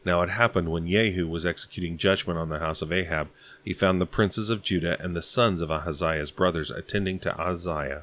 Now 0.04 0.20
it 0.20 0.28
happened 0.28 0.70
when 0.70 0.86
Jehu 0.86 1.26
was 1.26 1.46
executing 1.46 1.96
judgment 1.96 2.38
on 2.38 2.50
the 2.50 2.58
house 2.58 2.82
of 2.82 2.92
Ahab, 2.92 3.28
he 3.64 3.72
found 3.72 4.02
the 4.02 4.06
princes 4.06 4.50
of 4.50 4.62
Judah 4.62 5.02
and 5.02 5.16
the 5.16 5.22
sons 5.22 5.62
of 5.62 5.70
Ahaziah's 5.70 6.30
brothers 6.30 6.70
attending 6.70 7.18
to 7.20 7.34
Ahaziah, 7.40 8.02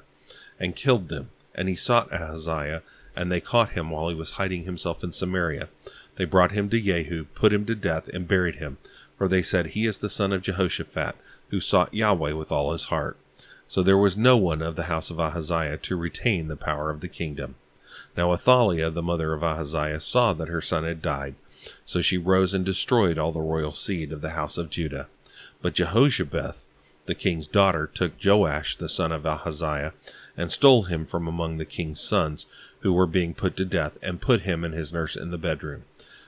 and 0.59 0.75
killed 0.75 1.09
them. 1.09 1.29
And 1.53 1.69
he 1.69 1.75
sought 1.75 2.11
Ahaziah, 2.11 2.81
and 3.15 3.31
they 3.31 3.41
caught 3.41 3.73
him 3.73 3.91
while 3.91 4.09
he 4.09 4.15
was 4.15 4.31
hiding 4.31 4.63
himself 4.63 5.03
in 5.03 5.11
Samaria. 5.11 5.69
They 6.15 6.25
brought 6.25 6.53
him 6.53 6.69
to 6.71 6.81
Jehu, 6.81 7.25
put 7.35 7.53
him 7.53 7.67
to 7.67 7.75
death, 7.75 8.07
and 8.09 8.27
buried 8.27 8.55
him. 8.55 8.79
For 9.15 9.27
they 9.27 9.43
said, 9.43 9.67
He 9.67 9.85
is 9.85 9.99
the 9.99 10.09
son 10.09 10.33
of 10.33 10.41
Jehoshaphat, 10.41 11.15
who 11.49 11.61
sought 11.61 11.93
Yahweh 11.93 12.31
with 12.31 12.51
all 12.51 12.71
his 12.71 12.85
heart. 12.85 13.15
So 13.67 13.81
there 13.81 13.97
was 13.97 14.17
no 14.17 14.37
one 14.37 14.61
of 14.61 14.75
the 14.75 14.83
house 14.83 15.09
of 15.09 15.19
Ahaziah 15.19 15.77
to 15.77 15.95
retain 15.95 16.47
the 16.47 16.55
power 16.55 16.89
of 16.89 17.01
the 17.01 17.07
kingdom. 17.07 17.55
Now 18.15 18.31
Athaliah, 18.31 18.91
the 18.91 19.01
mother 19.01 19.33
of 19.33 19.43
Ahaziah, 19.43 19.99
saw 19.99 20.33
that 20.33 20.47
her 20.47 20.61
son 20.61 20.83
had 20.83 21.01
died. 21.01 21.35
So 21.83 22.01
she 22.01 22.17
rose 22.17 22.53
and 22.53 22.63
destroyed 22.63 23.17
all 23.17 23.31
the 23.31 23.41
royal 23.41 23.73
seed 23.73 24.11
of 24.11 24.21
the 24.21 24.31
house 24.31 24.57
of 24.57 24.69
Judah. 24.69 25.07
But 25.61 25.75
Jehoshabeth, 25.75 26.63
the 27.05 27.15
king's 27.15 27.47
daughter, 27.47 27.87
took 27.87 28.13
Joash, 28.23 28.77
the 28.77 28.89
son 28.89 29.11
of 29.11 29.25
Ahaziah, 29.25 29.93
and 30.37 30.51
stole 30.51 30.83
him 30.83 31.05
from 31.05 31.27
among 31.27 31.57
the 31.57 31.65
king's 31.65 31.99
sons, 31.99 32.45
who 32.79 32.93
were 32.93 33.07
being 33.07 33.33
put 33.33 33.55
to 33.57 33.65
death, 33.65 33.97
and 34.03 34.21
put 34.21 34.41
him 34.41 34.63
and 34.63 34.73
his 34.73 34.93
nurse 34.93 35.15
in 35.15 35.31
the 35.31 35.37
bedroom. 35.37 35.83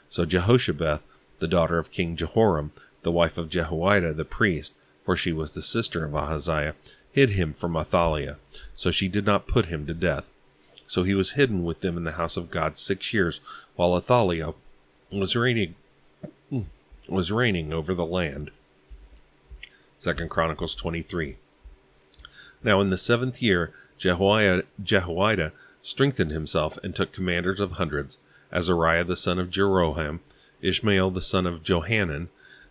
So 0.09 0.25
Jehoshabeth, 0.25 1.01
the 1.39 1.47
daughter 1.47 1.77
of 1.77 1.91
King 1.91 2.15
Jehoram, 2.15 2.71
the 3.03 3.11
wife 3.11 3.37
of 3.37 3.49
Jehoiada 3.49 4.13
the 4.13 4.25
priest, 4.25 4.73
for 5.03 5.15
she 5.15 5.31
was 5.31 5.53
the 5.53 5.61
sister 5.61 6.03
of 6.03 6.15
Ahaziah, 6.15 6.75
hid 7.17 7.31
him 7.31 7.51
from 7.51 7.75
Athaliah, 7.75 8.37
so 8.75 8.91
she 8.91 9.07
did 9.07 9.25
not 9.25 9.47
put 9.47 9.65
him 9.65 9.87
to 9.87 9.93
death. 9.95 10.29
So 10.85 11.01
he 11.01 11.15
was 11.15 11.31
hidden 11.31 11.63
with 11.63 11.81
them 11.81 11.97
in 11.97 12.03
the 12.03 12.11
house 12.11 12.37
of 12.37 12.51
God 12.51 12.77
six 12.77 13.11
years, 13.11 13.41
while 13.75 13.97
Athaliah 13.97 14.53
was 15.11 15.35
reigning 15.35 15.73
was 17.09 17.31
reigning 17.31 17.73
over 17.73 17.95
the 17.95 18.05
land. 18.05 18.51
Second 19.97 20.29
Chronicles 20.29 20.75
twenty 20.75 21.01
three. 21.01 21.37
Now 22.61 22.81
in 22.81 22.91
the 22.91 22.99
seventh 22.99 23.41
year 23.41 23.73
Jehoiada, 23.97 24.65
Jehoiada 24.83 25.53
strengthened 25.81 26.29
himself 26.29 26.77
and 26.83 26.95
took 26.95 27.11
commanders 27.11 27.59
of 27.59 27.71
hundreds, 27.73 28.19
Azariah 28.53 29.03
the 29.03 29.17
son 29.17 29.39
of 29.39 29.49
Jeroham, 29.49 30.19
Ishmael 30.61 31.09
the 31.09 31.23
son 31.23 31.47
of 31.47 31.63
Johanan, 31.63 32.29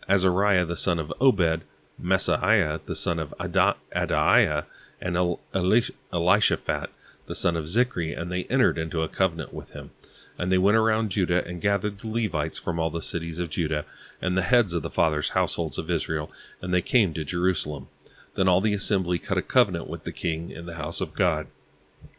Azariah 0.09 0.65
the 0.65 0.77
son 0.77 1.01
of 1.01 1.13
Obed, 1.21 1.65
Maaseiah 2.01 2.85
the 2.85 2.97
son 2.97 3.19
of 3.19 3.35
Adaiah, 3.39 4.67
and 5.01 5.17
Elishaphat 5.17 6.89
the 7.27 7.35
son 7.35 7.57
of 7.57 7.65
Zichri, 7.65 8.19
and 8.19 8.31
they 8.31 8.45
entered 8.45 8.79
into 8.79 9.03
a 9.03 9.09
covenant 9.09 9.53
with 9.53 9.71
him. 9.71 9.91
And 10.39 10.53
they 10.53 10.59
went 10.59 10.77
around 10.77 11.11
Judah 11.11 11.47
and 11.47 11.61
gathered 11.61 11.99
the 11.99 12.09
Levites 12.09 12.59
from 12.59 12.79
all 12.79 12.91
the 12.91 13.03
cities 13.03 13.39
of 13.39 13.51
Judah, 13.51 13.85
and 14.21 14.37
the 14.37 14.43
heads 14.43 14.73
of 14.73 14.83
the 14.83 14.91
fathers' 14.91 15.31
households 15.31 15.79
of 15.79 15.91
Israel, 15.91 16.31
and 16.61 16.73
they 16.73 16.83
came 16.83 17.15
to 17.15 17.25
Jerusalem. 17.25 17.89
Then 18.35 18.49
all 18.49 18.61
the 18.61 18.75
assembly 18.75 19.19
cut 19.19 19.39
a 19.39 19.43
covenant 19.43 19.89
with 19.89 20.05
the 20.05 20.13
king 20.13 20.51
in 20.51 20.67
the 20.67 20.75
house 20.75 21.01
of 21.01 21.15
God. 21.15 21.47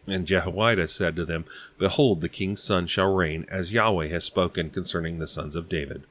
And 0.08 0.26
Jehoiada 0.26 0.88
said 0.88 1.16
to 1.16 1.26
them, 1.26 1.46
Behold, 1.78 2.22
the 2.22 2.30
king's 2.30 2.64
son 2.64 2.88
shall 2.88 3.14
reign, 3.14 3.46
as 3.50 3.72
Yahweh 3.72 4.08
has 4.08 4.26
spoken 4.26 4.72
concerning 4.72 5.20
the 5.20 5.28
sons 5.28 5.56
of 5.56 5.70
David. 5.70 6.04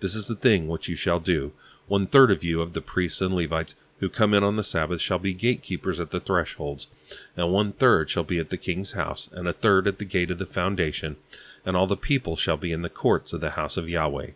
This 0.00 0.14
is 0.14 0.28
the 0.28 0.34
thing 0.34 0.68
which 0.68 0.88
you 0.88 0.96
shall 0.96 1.20
do. 1.20 1.52
One 1.92 2.06
third 2.06 2.30
of 2.30 2.42
you 2.42 2.62
of 2.62 2.72
the 2.72 2.80
priests 2.80 3.20
and 3.20 3.34
Levites 3.34 3.74
who 3.98 4.08
come 4.08 4.32
in 4.32 4.42
on 4.42 4.56
the 4.56 4.64
Sabbath 4.64 5.02
shall 5.02 5.18
be 5.18 5.34
gatekeepers 5.34 6.00
at 6.00 6.10
the 6.10 6.20
thresholds, 6.20 6.88
and 7.36 7.52
one 7.52 7.72
third 7.72 8.08
shall 8.08 8.24
be 8.24 8.38
at 8.38 8.48
the 8.48 8.56
king's 8.56 8.92
house, 8.92 9.28
and 9.30 9.46
a 9.46 9.52
third 9.52 9.86
at 9.86 9.98
the 9.98 10.06
gate 10.06 10.30
of 10.30 10.38
the 10.38 10.46
foundation, 10.46 11.16
and 11.66 11.76
all 11.76 11.86
the 11.86 11.94
people 11.94 12.34
shall 12.34 12.56
be 12.56 12.72
in 12.72 12.80
the 12.80 12.88
courts 12.88 13.34
of 13.34 13.42
the 13.42 13.50
house 13.60 13.76
of 13.76 13.90
Yahweh. 13.90 14.30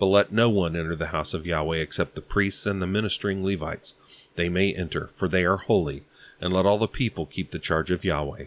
But 0.00 0.06
let 0.06 0.32
no 0.32 0.50
one 0.50 0.74
enter 0.74 0.96
the 0.96 1.14
house 1.14 1.32
of 1.32 1.46
Yahweh 1.46 1.76
except 1.76 2.16
the 2.16 2.20
priests 2.20 2.66
and 2.66 2.82
the 2.82 2.88
ministering 2.88 3.44
Levites. 3.44 3.94
They 4.34 4.48
may 4.48 4.74
enter, 4.74 5.06
for 5.06 5.28
they 5.28 5.44
are 5.44 5.58
holy, 5.58 6.02
and 6.40 6.52
let 6.52 6.66
all 6.66 6.76
the 6.76 6.88
people 6.88 7.24
keep 7.24 7.52
the 7.52 7.60
charge 7.60 7.92
of 7.92 8.04
Yahweh. 8.04 8.46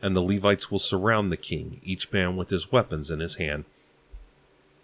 And 0.00 0.16
the 0.16 0.22
Levites 0.22 0.70
will 0.70 0.78
surround 0.78 1.30
the 1.30 1.36
king, 1.36 1.78
each 1.82 2.10
man 2.10 2.38
with 2.38 2.48
his 2.48 2.72
weapons 2.72 3.10
in 3.10 3.20
his 3.20 3.34
hand. 3.34 3.66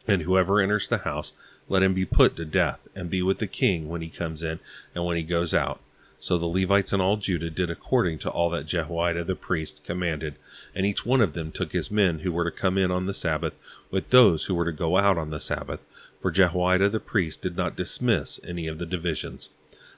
And 0.06 0.20
whoever 0.20 0.60
enters 0.60 0.88
the 0.88 0.98
house 0.98 1.32
let 1.68 1.82
him 1.82 1.94
be 1.94 2.04
put 2.04 2.36
to 2.36 2.44
death, 2.44 2.88
and 2.94 3.08
be 3.08 3.22
with 3.22 3.38
the 3.38 3.46
king 3.46 3.88
when 3.88 4.02
he 4.02 4.08
comes 4.08 4.42
in 4.42 4.60
and 4.94 5.04
when 5.04 5.16
he 5.16 5.22
goes 5.22 5.54
out. 5.54 5.80
So 6.20 6.38
the 6.38 6.46
Levites 6.46 6.92
and 6.92 7.02
all 7.02 7.16
Judah 7.16 7.50
did 7.50 7.70
according 7.70 8.18
to 8.20 8.30
all 8.30 8.48
that 8.50 8.66
Jehoiada 8.66 9.24
the 9.24 9.36
priest 9.36 9.84
commanded, 9.84 10.36
and 10.74 10.86
each 10.86 11.04
one 11.04 11.20
of 11.20 11.34
them 11.34 11.52
took 11.52 11.72
his 11.72 11.90
men 11.90 12.20
who 12.20 12.32
were 12.32 12.44
to 12.44 12.50
come 12.50 12.78
in 12.78 12.90
on 12.90 13.06
the 13.06 13.14
Sabbath 13.14 13.52
with 13.90 14.10
those 14.10 14.46
who 14.46 14.54
were 14.54 14.64
to 14.64 14.72
go 14.72 14.96
out 14.96 15.18
on 15.18 15.30
the 15.30 15.40
Sabbath, 15.40 15.80
for 16.18 16.30
Jehoiada 16.30 16.88
the 16.88 17.00
priest 17.00 17.42
did 17.42 17.56
not 17.56 17.76
dismiss 17.76 18.40
any 18.42 18.66
of 18.66 18.78
the 18.78 18.86
divisions. 18.86 19.50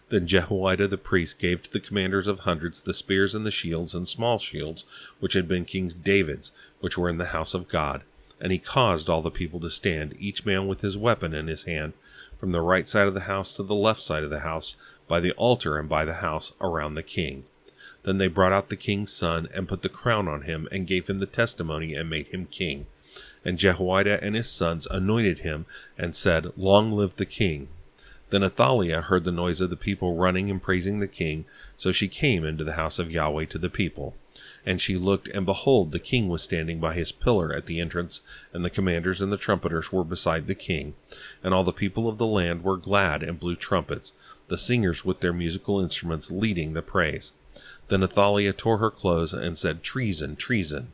Then 0.08 0.26
Jehoiada 0.26 0.88
the 0.88 0.98
priest 0.98 1.38
gave 1.38 1.62
to 1.62 1.72
the 1.72 1.80
commanders 1.80 2.26
of 2.26 2.40
hundreds 2.40 2.82
the 2.82 2.94
spears 2.94 3.34
and 3.34 3.46
the 3.46 3.50
shields 3.50 3.94
and 3.94 4.06
small 4.06 4.38
shields 4.38 4.84
which 5.20 5.34
had 5.34 5.46
been 5.46 5.64
King 5.64 5.88
David's, 6.02 6.50
which 6.80 6.98
were 6.98 7.08
in 7.08 7.18
the 7.18 7.26
house 7.26 7.54
of 7.54 7.68
God 7.68 8.02
and 8.40 8.52
he 8.52 8.58
caused 8.58 9.08
all 9.08 9.22
the 9.22 9.30
people 9.30 9.60
to 9.60 9.70
stand, 9.70 10.14
each 10.18 10.44
man 10.44 10.66
with 10.66 10.82
his 10.82 10.98
weapon 10.98 11.34
in 11.34 11.46
his 11.46 11.64
hand, 11.64 11.92
from 12.38 12.52
the 12.52 12.60
right 12.60 12.88
side 12.88 13.08
of 13.08 13.14
the 13.14 13.20
house 13.20 13.56
to 13.56 13.62
the 13.62 13.74
left 13.74 14.02
side 14.02 14.22
of 14.22 14.30
the 14.30 14.40
house, 14.40 14.76
by 15.08 15.20
the 15.20 15.32
altar 15.32 15.78
and 15.78 15.88
by 15.88 16.04
the 16.04 16.14
house, 16.14 16.52
around 16.60 16.94
the 16.94 17.02
king. 17.02 17.44
Then 18.02 18.18
they 18.18 18.28
brought 18.28 18.52
out 18.52 18.68
the 18.68 18.76
king's 18.76 19.12
son, 19.12 19.48
and 19.54 19.68
put 19.68 19.82
the 19.82 19.88
crown 19.88 20.28
on 20.28 20.42
him, 20.42 20.68
and 20.70 20.86
gave 20.86 21.08
him 21.08 21.18
the 21.18 21.26
testimony, 21.26 21.94
and 21.94 22.10
made 22.10 22.28
him 22.28 22.46
king. 22.46 22.86
And 23.44 23.58
Jehoiada 23.58 24.22
and 24.22 24.34
his 24.34 24.50
sons 24.50 24.86
anointed 24.90 25.40
him, 25.40 25.66
and 25.96 26.14
said, 26.14 26.52
Long 26.56 26.92
live 26.92 27.16
the 27.16 27.26
king. 27.26 27.68
Then 28.30 28.42
Athaliah 28.42 29.02
heard 29.02 29.24
the 29.24 29.32
noise 29.32 29.60
of 29.60 29.70
the 29.70 29.76
people 29.76 30.16
running 30.16 30.50
and 30.50 30.62
praising 30.62 30.98
the 30.98 31.08
king, 31.08 31.46
so 31.76 31.92
she 31.92 32.08
came 32.08 32.44
into 32.44 32.64
the 32.64 32.72
house 32.72 32.98
of 32.98 33.10
Yahweh 33.10 33.46
to 33.46 33.58
the 33.58 33.70
people. 33.70 34.14
And 34.66 34.80
she 34.80 34.96
looked, 34.96 35.28
and 35.28 35.46
behold, 35.46 35.92
the 35.92 36.00
king 36.00 36.28
was 36.28 36.42
standing 36.42 36.80
by 36.80 36.94
his 36.94 37.12
pillar 37.12 37.54
at 37.54 37.66
the 37.66 37.80
entrance, 37.80 38.20
and 38.52 38.64
the 38.64 38.70
commanders 38.70 39.22
and 39.22 39.32
the 39.32 39.36
trumpeters 39.36 39.92
were 39.92 40.02
beside 40.02 40.48
the 40.48 40.56
king. 40.56 40.94
And 41.42 41.54
all 41.54 41.62
the 41.62 41.72
people 41.72 42.08
of 42.08 42.18
the 42.18 42.26
land 42.26 42.64
were 42.64 42.76
glad 42.76 43.22
and 43.22 43.38
blew 43.38 43.54
trumpets, 43.54 44.12
the 44.48 44.58
singers 44.58 45.04
with 45.04 45.20
their 45.20 45.32
musical 45.32 45.80
instruments 45.80 46.32
leading 46.32 46.72
the 46.72 46.82
praise. 46.82 47.32
Then 47.88 48.02
Athaliah 48.02 48.52
tore 48.52 48.78
her 48.78 48.90
clothes 48.90 49.32
and 49.32 49.56
said, 49.56 49.84
Treason, 49.84 50.34
treason. 50.34 50.92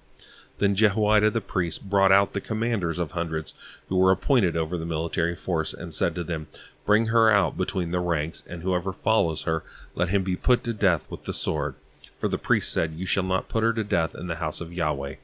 Then 0.58 0.74
Jehoiada 0.74 1.30
the 1.30 1.40
priest 1.40 1.88
brought 1.88 2.12
out 2.12 2.34
the 2.34 2.40
commanders 2.40 2.98
of 2.98 3.12
hundreds 3.12 3.54
who 3.88 3.96
were 3.96 4.12
appointed 4.12 4.56
over 4.56 4.76
the 4.76 4.86
military 4.86 5.34
force, 5.34 5.72
and 5.72 5.94
said 5.94 6.14
to 6.14 6.22
them, 6.22 6.46
Bring 6.84 7.06
her 7.06 7.30
out 7.32 7.56
between 7.56 7.90
the 7.90 8.00
ranks, 8.00 8.44
and 8.48 8.62
whoever 8.62 8.92
follows 8.92 9.42
her, 9.42 9.64
let 9.94 10.10
him 10.10 10.22
be 10.22 10.36
put 10.36 10.62
to 10.64 10.74
death 10.74 11.10
with 11.10 11.24
the 11.24 11.32
sword. 11.32 11.74
For 12.22 12.28
the 12.28 12.38
priest 12.38 12.72
said, 12.72 12.94
You 12.94 13.04
shall 13.04 13.24
not 13.24 13.48
put 13.48 13.64
her 13.64 13.72
to 13.72 13.82
death 13.82 14.14
in 14.14 14.28
the 14.28 14.36
house 14.36 14.60
of 14.60 14.72
Yahweh. 14.72 15.16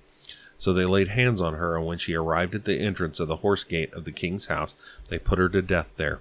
So 0.56 0.72
they 0.72 0.84
laid 0.84 1.06
hands 1.06 1.40
on 1.40 1.54
her, 1.54 1.76
and 1.76 1.86
when 1.86 1.96
she 1.96 2.14
arrived 2.14 2.56
at 2.56 2.64
the 2.64 2.80
entrance 2.80 3.20
of 3.20 3.28
the 3.28 3.36
horse 3.36 3.62
gate 3.62 3.92
of 3.92 4.04
the 4.04 4.10
king's 4.10 4.46
house, 4.46 4.74
they 5.08 5.16
put 5.16 5.38
her 5.38 5.48
to 5.50 5.62
death 5.62 5.92
there. 5.96 6.18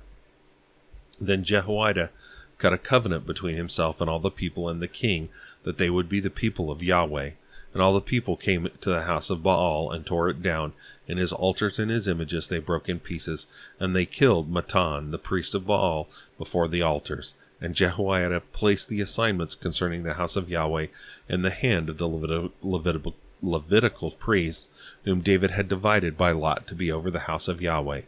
Then 1.19 1.43
Jehoiada 1.43 2.11
cut 2.59 2.73
a 2.73 2.77
covenant 2.77 3.25
between 3.25 3.55
himself 3.55 3.99
and 3.99 4.07
all 4.07 4.19
the 4.19 4.29
people 4.29 4.69
and 4.69 4.79
the 4.79 4.87
king, 4.87 5.29
that 5.63 5.79
they 5.79 5.89
would 5.89 6.07
be 6.07 6.19
the 6.19 6.29
people 6.29 6.69
of 6.69 6.83
Yahweh. 6.83 7.31
And 7.73 7.81
all 7.81 7.93
the 7.93 7.99
people 7.99 8.37
came 8.37 8.69
to 8.79 8.89
the 8.91 9.01
house 9.01 9.31
of 9.31 9.41
Baal 9.41 9.89
and 9.89 10.05
tore 10.05 10.29
it 10.29 10.43
down, 10.43 10.73
and 11.07 11.17
his 11.17 11.33
altars 11.33 11.79
and 11.79 11.89
his 11.89 12.07
images 12.07 12.49
they 12.49 12.59
broke 12.59 12.87
in 12.87 12.99
pieces, 12.99 13.47
and 13.79 13.95
they 13.95 14.05
killed 14.05 14.53
Mattan, 14.53 15.09
the 15.09 15.17
priest 15.17 15.55
of 15.55 15.65
Baal, 15.65 16.07
before 16.37 16.67
the 16.67 16.83
altars. 16.83 17.33
And 17.59 17.73
Jehoiada 17.73 18.41
placed 18.51 18.87
the 18.87 19.01
assignments 19.01 19.55
concerning 19.55 20.03
the 20.03 20.13
house 20.13 20.35
of 20.35 20.49
Yahweh 20.49 20.87
in 21.27 21.41
the 21.41 21.49
hand 21.49 21.89
of 21.89 21.97
the 21.97 22.07
Levit- 22.07 22.51
Levitical, 22.61 23.15
Levitical 23.41 24.11
priests, 24.11 24.69
whom 25.05 25.21
David 25.21 25.51
had 25.51 25.67
divided 25.67 26.17
by 26.17 26.31
lot 26.31 26.67
to 26.67 26.75
be 26.75 26.91
over 26.91 27.09
the 27.09 27.21
house 27.21 27.47
of 27.47 27.61
Yahweh, 27.61 28.01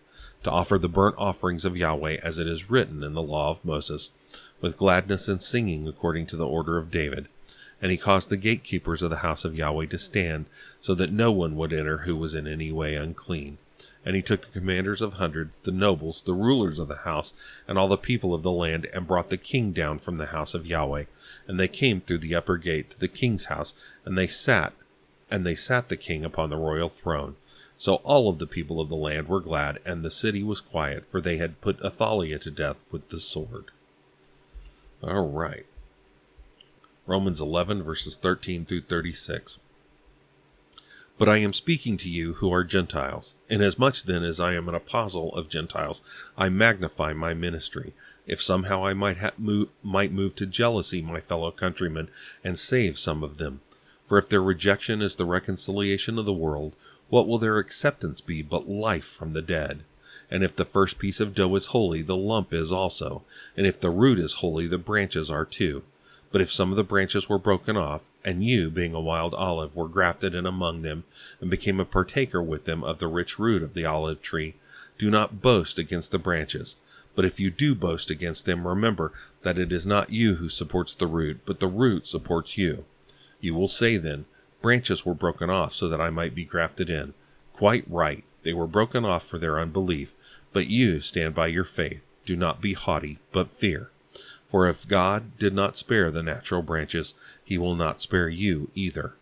to 0.44 0.51
offer 0.51 0.77
the 0.77 0.88
burnt 0.88 1.15
offerings 1.18 1.65
of 1.65 1.77
Yahweh 1.77 2.18
as 2.24 2.38
it 2.38 2.48
is 2.48 2.70
written 2.70 3.03
in 3.03 3.13
the 3.13 3.24
law 3.24 3.50
of 3.50 3.65
Moses, 3.65 4.12
with 4.62 4.77
gladness 4.77 5.27
and 5.27 5.41
singing 5.41 5.88
according 5.88 6.27
to 6.27 6.36
the 6.36 6.48
order 6.48 6.77
of 6.77 6.91
David. 6.91 7.27
And 7.82 7.91
he 7.91 7.98
caused 7.98 8.29
the 8.29 8.38
gatekeepers 8.38 9.01
of 9.01 9.10
the 9.10 9.18
house 9.18 9.46
of 9.46 9.56
Yahweh 9.56 9.88
to 9.88 9.98
stand, 9.98 10.46
so 10.79 10.94
that 10.96 11.12
no 11.12 11.32
one 11.32 11.56
would 11.56 11.74
enter 11.74 12.00
who 12.00 12.15
was 12.15 12.36
in 12.36 12.46
any 12.46 12.72
way 12.72 12.96
unclean. 12.96 13.58
And 14.06 14.15
he 14.15 14.22
took 14.22 14.41
the 14.41 14.60
commanders 14.60 15.01
of 15.01 15.13
hundreds, 15.13 15.60
the 15.60 15.72
nobles, 15.72 16.22
the 16.22 16.34
rulers 16.34 16.79
of 16.79 16.88
the 16.88 16.98
house, 16.98 17.34
and 17.68 17.77
all 17.77 17.88
the 17.88 17.98
people 17.98 18.34
of 18.34 18.44
the 18.44 18.51
land, 18.51 18.88
and 18.94 19.06
brought 19.06 19.29
the 19.29 19.38
king 19.38 19.72
down 19.72 20.00
from 20.00 20.15
the 20.18 20.27
house 20.27 20.53
of 20.53 20.65
Yahweh. 20.65 21.06
And 21.48 21.60
they 21.60 21.68
came 21.68 22.01
through 22.01 22.20
the 22.20 22.36
upper 22.36 22.58
gate 22.58 22.91
to 22.91 23.00
the 23.00 23.08
king's 23.08 23.46
house, 23.46 23.74
and 24.06 24.18
they 24.18 24.27
sat, 24.27 24.74
and 25.29 25.46
they 25.46 25.56
sat 25.56 25.89
the 25.89 25.98
king 25.98 26.24
upon 26.24 26.50
the 26.50 26.58
royal 26.58 26.89
throne. 26.89 27.36
So 27.77 27.96
all 28.03 28.29
of 28.29 28.39
the 28.39 28.48
people 28.48 28.82
of 28.82 28.89
the 28.89 28.96
land 28.96 29.27
were 29.27 29.39
glad, 29.39 29.79
and 29.86 30.03
the 30.03 30.12
city 30.12 30.44
was 30.44 30.60
quiet, 30.60 31.10
for 31.10 31.22
they 31.22 31.38
had 31.38 31.62
put 31.62 31.84
Athaliah 31.84 32.39
to 32.39 32.51
death 32.51 32.84
with 32.91 33.10
the 33.10 33.20
sword. 33.20 33.72
All 35.01 35.29
right. 35.29 35.65
Romans 37.06 37.39
11, 37.39 37.84
verses 37.84 38.15
13 38.15 38.65
through 38.65 38.82
36. 38.82 39.60
But 41.19 41.27
I 41.27 41.39
am 41.39 41.51
speaking 41.51 41.97
to 41.97 42.09
you 42.09 42.35
who 42.35 42.49
are 42.53 42.63
Gentiles. 42.63 43.33
Inasmuch 43.49 44.03
then 44.03 44.23
as 44.23 44.39
I 44.39 44.53
am 44.53 44.69
an 44.69 44.73
apostle 44.73 45.35
of 45.35 45.49
Gentiles, 45.49 46.01
I 46.38 46.47
magnify 46.47 47.11
my 47.11 47.33
ministry, 47.33 47.93
if 48.25 48.41
somehow 48.41 48.85
I 48.85 48.93
might, 48.93 49.17
ha- 49.17 49.31
move, 49.38 49.67
might 49.83 50.13
move 50.13 50.33
to 50.35 50.45
jealousy 50.45 51.01
my 51.01 51.19
fellow 51.19 51.51
countrymen 51.51 52.07
and 52.41 52.57
save 52.57 52.97
some 52.97 53.21
of 53.21 53.38
them. 53.38 53.59
For 54.05 54.17
if 54.17 54.29
their 54.29 54.41
rejection 54.41 55.01
is 55.01 55.17
the 55.17 55.25
reconciliation 55.25 56.17
of 56.17 56.25
the 56.25 56.31
world, 56.31 56.73
what 57.09 57.27
will 57.27 57.38
their 57.38 57.57
acceptance 57.57 58.21
be 58.21 58.41
but 58.41 58.69
life 58.69 59.03
from 59.03 59.33
the 59.33 59.41
dead? 59.41 59.83
And 60.31 60.41
if 60.41 60.55
the 60.55 60.63
first 60.63 60.99
piece 60.99 61.19
of 61.19 61.35
dough 61.35 61.53
is 61.55 61.65
holy, 61.67 62.01
the 62.01 62.15
lump 62.15 62.53
is 62.53 62.71
also. 62.71 63.23
And 63.57 63.67
if 63.67 63.77
the 63.77 63.89
root 63.89 64.19
is 64.19 64.35
holy, 64.35 64.67
the 64.67 64.77
branches 64.77 65.29
are 65.29 65.45
too. 65.45 65.83
But 66.31 66.41
if 66.41 66.51
some 66.51 66.71
of 66.71 66.77
the 66.77 66.83
branches 66.83 67.27
were 67.27 67.39
broken 67.39 67.75
off, 67.75 68.09
and 68.24 68.43
you, 68.43 68.69
being 68.69 68.93
a 68.93 69.00
wild 69.00 69.33
olive, 69.33 69.75
were 69.75 69.88
grafted 69.88 70.36
in 70.36 70.45
among 70.45 70.81
them, 70.81 71.03
and 71.41 71.50
became 71.50 71.79
a 71.79 71.86
partaker 71.86 72.41
with 72.41 72.65
them 72.65 72.83
of 72.83 73.00
the 73.00 73.07
rich 73.07 73.39
root 73.39 73.63
of 73.63 73.74
the 73.74 73.86
olive 73.86 74.21
tree, 74.21 74.55
do 74.98 75.09
not 75.09 75.41
boast 75.41 75.79
against 75.79 76.12
the 76.12 76.19
branches. 76.19 76.75
But 77.15 77.25
if 77.25 77.39
you 77.39 77.50
do 77.50 77.74
boast 77.74 78.09
against 78.09 78.45
them, 78.45 78.67
remember 78.67 79.12
that 79.41 79.57
it 79.57 79.71
is 79.71 79.88
not 79.88 80.12
you 80.12 80.36
who 80.36 80.50
supports 80.50 80.93
the 80.93 81.07
root, 81.07 81.39
but 81.45 81.59
the 81.59 81.67
root 81.67 82.05
supports 82.05 82.57
you. 82.57 82.86
You 83.39 83.55
will 83.55 83.67
say 83.67 83.98
then, 83.98 84.25
Branches 84.62 85.05
were 85.05 85.13
broken 85.13 85.50
off 85.50 85.74
so 85.74 85.88
that 85.88 86.01
I 86.01 86.09
might 86.09 86.36
be 86.36 86.43
grafted 86.43 86.89
in. 86.89 87.13
Quite 87.53 87.86
right. 87.88 88.24
They 88.43 88.53
were 88.53 88.67
broken 88.67 89.05
off 89.05 89.25
for 89.25 89.38
their 89.38 89.59
unbelief. 89.59 90.15
But 90.51 90.67
you 90.67 91.00
stand 91.00 91.33
by 91.33 91.48
your 91.48 91.63
faith. 91.63 92.05
Do 92.25 92.36
not 92.36 92.62
be 92.62 92.74
haughty, 92.74 93.19
but 93.31 93.51
fear. 93.51 93.89
For 94.50 94.68
if 94.68 94.88
God 94.88 95.38
did 95.38 95.53
not 95.53 95.75
spare 95.75 96.10
the 96.10 96.24
natural 96.24 96.63
branches, 96.63 97.13
he 97.44 97.60
will 97.60 97.75
not 97.75 98.01
spare 98.01 98.29
you 98.29 98.72
either. 98.74 99.13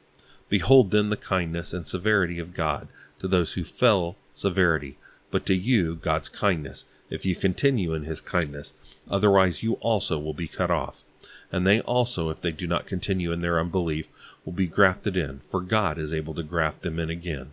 Behold 0.48 0.92
then 0.92 1.10
the 1.10 1.18
kindness 1.18 1.74
and 1.74 1.86
severity 1.86 2.40
of 2.40 2.54
God. 2.54 2.88
To 3.20 3.28
those 3.28 3.54
who 3.54 3.66
fell, 3.66 4.16
severity, 4.34 4.98
but 5.30 5.46
to 5.48 5.54
you, 5.54 5.96
God's 5.96 6.30
kindness, 6.30 6.86
if 7.10 7.26
you 7.26 7.36
continue 7.36 7.94
in 7.94 8.04
his 8.04 8.22
kindness. 8.22 8.74
Otherwise, 9.10 9.64
you 9.64 9.74
also 9.82 10.18
will 10.18 10.34
be 10.34 10.48
cut 10.48 10.72
off. 10.72 11.04
And 11.52 11.68
they 11.68 11.82
also, 11.82 12.30
if 12.30 12.40
they 12.40 12.54
do 12.54 12.66
not 12.66 12.88
continue 12.88 13.34
in 13.34 13.42
their 13.42 13.60
unbelief, 13.60 14.08
will 14.46 14.54
be 14.54 14.68
grafted 14.68 15.18
in, 15.18 15.40
for 15.40 15.60
God 15.60 15.98
is 15.98 16.14
able 16.14 16.36
to 16.36 16.44
graft 16.44 16.84
them 16.84 17.00
in 17.00 17.10
again. 17.10 17.52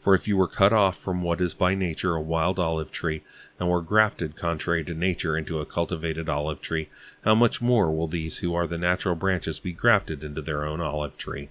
For 0.00 0.14
if 0.14 0.28
you 0.28 0.36
were 0.36 0.46
cut 0.46 0.72
off 0.72 0.96
from 0.96 1.22
what 1.22 1.40
is 1.40 1.54
by 1.54 1.74
nature 1.74 2.14
a 2.14 2.20
wild 2.20 2.60
olive 2.60 2.92
tree, 2.92 3.22
and 3.58 3.68
were 3.68 3.82
grafted 3.82 4.36
contrary 4.36 4.84
to 4.84 4.94
nature 4.94 5.36
into 5.36 5.58
a 5.58 5.66
cultivated 5.66 6.28
olive 6.28 6.60
tree, 6.60 6.88
how 7.24 7.34
much 7.34 7.60
more 7.60 7.90
will 7.90 8.06
these 8.06 8.38
who 8.38 8.54
are 8.54 8.68
the 8.68 8.78
natural 8.78 9.16
branches 9.16 9.58
be 9.58 9.72
grafted 9.72 10.22
into 10.22 10.40
their 10.40 10.64
own 10.64 10.80
olive 10.80 11.16
tree? 11.16 11.48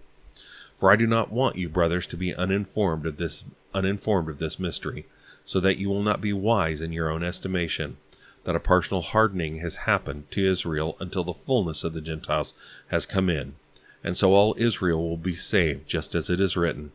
For 0.77 0.92
I 0.92 0.96
do 0.96 1.08
not 1.08 1.32
want 1.32 1.58
you, 1.58 1.68
brothers, 1.68 2.08
to 2.08 2.18
be 2.18 2.34
uninformed 2.36 3.06
of 3.06 3.18
this 3.18 3.44
uninformed 3.74 4.30
of 4.30 4.38
this 4.38 4.58
mystery, 4.58 5.08
so 5.44 5.60
that 5.60 5.77
you 5.77 5.89
will 5.89 6.04
not 6.04 6.22
be 6.22 6.32
wise 6.32 6.80
in 6.80 6.94
your 6.94 7.10
own 7.10 7.24
estimation, 7.24 7.98
that 8.46 8.56
a 8.56 8.62
partial 8.62 9.01
hardening 9.01 9.60
has 9.60 9.88
happened 9.88 10.32
to 10.32 10.50
Israel 10.50 10.96
until 11.01 11.25
the 11.25 11.34
fullness 11.34 11.84
of 11.84 11.94
the 11.94 12.01
Gentiles 12.01 12.54
has 12.88 13.06
come 13.06 13.30
in, 13.30 13.56
and 14.04 14.16
so 14.16 14.32
all 14.32 14.56
Israel 14.58 15.08
will 15.08 15.18
be 15.18 15.36
saved, 15.36 15.86
just 15.86 16.16
as 16.16 16.30
it 16.30 16.39
is 16.39 16.56
written. 16.56 16.94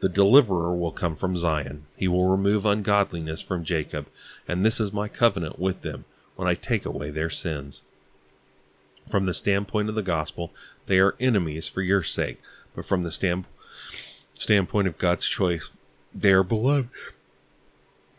The 0.00 0.08
deliverer 0.08 0.74
will 0.76 0.92
come 0.92 1.16
from 1.16 1.36
Zion. 1.36 1.86
He 1.96 2.06
will 2.06 2.28
remove 2.28 2.64
ungodliness 2.64 3.42
from 3.42 3.64
Jacob, 3.64 4.06
and 4.46 4.64
this 4.64 4.78
is 4.78 4.92
my 4.92 5.08
covenant 5.08 5.58
with 5.58 5.82
them 5.82 6.04
when 6.36 6.46
I 6.46 6.54
take 6.54 6.84
away 6.84 7.10
their 7.10 7.30
sins. 7.30 7.82
From 9.08 9.26
the 9.26 9.34
standpoint 9.34 9.88
of 9.88 9.94
the 9.96 10.02
gospel, 10.02 10.52
they 10.86 10.98
are 10.98 11.16
enemies 11.18 11.66
for 11.66 11.82
your 11.82 12.02
sake, 12.02 12.40
but 12.76 12.84
from 12.84 13.02
the 13.02 13.10
stand, 13.10 13.46
standpoint 14.34 14.86
of 14.86 14.98
God's 14.98 15.26
choice, 15.26 15.70
they 16.14 16.32
are 16.32 16.44
beloved. 16.44 16.90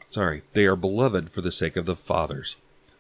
Sorry, 0.10 0.42
they 0.54 0.66
are 0.66 0.76
beloved 0.76 1.30
for 1.30 1.42
the 1.42 1.52
sake 1.52 1.78
of 1.78 1.86
the 1.86 1.96
fathers. 1.96 2.58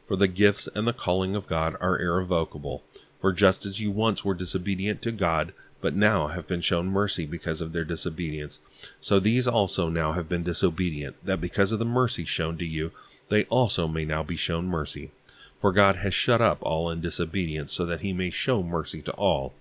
For 0.08 0.16
the 0.16 0.28
gifts 0.28 0.70
and 0.74 0.88
the 0.88 0.94
calling 0.94 1.36
of 1.36 1.48
God 1.48 1.76
are 1.82 2.00
irrevocable. 2.00 2.84
For 3.20 3.34
just 3.34 3.66
as 3.66 3.82
you 3.82 3.92
once 3.92 4.24
were 4.24 4.34
disobedient 4.34 5.02
to 5.02 5.12
God, 5.12 5.54
but 5.82 5.96
now 5.96 6.28
have 6.28 6.48
been 6.48 6.62
shown 6.62 6.88
mercy 6.88 7.26
because 7.26 7.62
of 7.62 7.72
their 7.72 7.86
disobedience. 7.86 8.60
So 9.00 9.20
these 9.20 9.48
also 9.48 9.90
now 9.90 10.12
have 10.12 10.28
been 10.28 10.44
disobedient, 10.44 11.16
that 11.24 11.40
because 11.40 11.72
of 11.72 11.80
the 11.80 11.86
mercy 11.86 12.26
shown 12.26 12.58
to 12.58 12.66
you, 12.66 12.92
they 13.30 13.46
also 13.46 13.88
may 13.88 14.06
now 14.06 14.24
be 14.24 14.36
shown 14.36 14.66
mercy. 14.66 15.12
For 15.60 15.72
God 15.72 15.98
has 15.98 16.14
shut 16.14 16.42
up 16.42 16.60
all 16.62 16.90
in 16.90 17.02
disobedience, 17.02 17.74
so 17.74 17.86
that 17.86 18.02
he 18.02 18.14
may 18.14 18.30
show 18.30 18.64
mercy 18.64 19.02
to 19.04 19.12
all. 19.14 19.54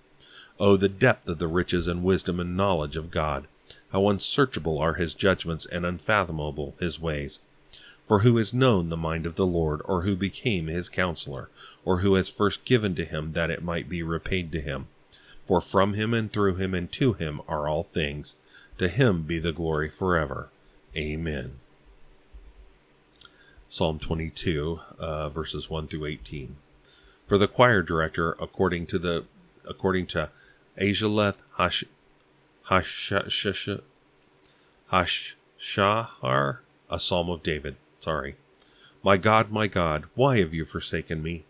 Oh, 0.59 0.75
the 0.75 0.89
depth 0.89 1.27
of 1.29 1.39
the 1.39 1.47
riches 1.47 1.87
and 1.87 2.03
wisdom 2.03 2.39
and 2.39 2.57
knowledge 2.57 2.97
of 2.97 3.11
God! 3.11 3.47
How 3.91 4.07
unsearchable 4.07 4.79
are 4.79 4.95
his 4.95 5.13
judgments 5.13 5.65
and 5.65 5.85
unfathomable 5.85 6.75
his 6.79 6.99
ways! 6.99 7.39
For 8.05 8.19
who 8.19 8.37
has 8.37 8.53
known 8.53 8.89
the 8.89 8.97
mind 8.97 9.25
of 9.25 9.35
the 9.35 9.45
Lord, 9.45 9.81
or 9.85 10.01
who 10.01 10.15
became 10.15 10.67
his 10.67 10.89
counselor, 10.89 11.49
or 11.85 11.99
who 11.99 12.15
has 12.15 12.29
first 12.29 12.65
given 12.65 12.95
to 12.95 13.05
him 13.05 13.33
that 13.33 13.51
it 13.51 13.63
might 13.63 13.87
be 13.87 14.01
repaid 14.01 14.51
to 14.53 14.61
him? 14.61 14.87
For 15.49 15.61
from 15.61 15.95
him 15.95 16.13
and 16.13 16.31
through 16.31 16.57
him 16.57 16.75
and 16.75 16.91
to 16.91 17.13
him 17.13 17.41
are 17.47 17.67
all 17.67 17.81
things. 17.81 18.35
To 18.77 18.87
him 18.87 19.23
be 19.23 19.39
the 19.39 19.51
glory 19.51 19.89
forever. 19.89 20.51
Amen. 20.95 21.55
Psalm 23.67 23.97
22, 23.97 24.79
uh, 24.99 25.29
verses 25.29 25.67
1 25.67 25.87
through 25.87 26.05
18. 26.05 26.55
For 27.25 27.39
the 27.39 27.47
choir 27.47 27.81
director, 27.81 28.33
according 28.39 28.85
to 28.87 28.99
the 28.99 29.25
according 29.67 30.05
to 30.07 30.29
Aijeleth 30.79 31.41
Hash 31.57 31.83
Hashahar, 32.69 33.81
a 36.91 36.99
psalm 36.99 37.29
of 37.31 37.41
David. 37.41 37.75
Sorry. 37.99 38.35
My 39.01 39.17
God, 39.17 39.51
my 39.51 39.65
God, 39.65 40.05
why 40.13 40.37
have 40.41 40.53
you 40.53 40.63
forsaken 40.63 41.23
me? 41.23 41.45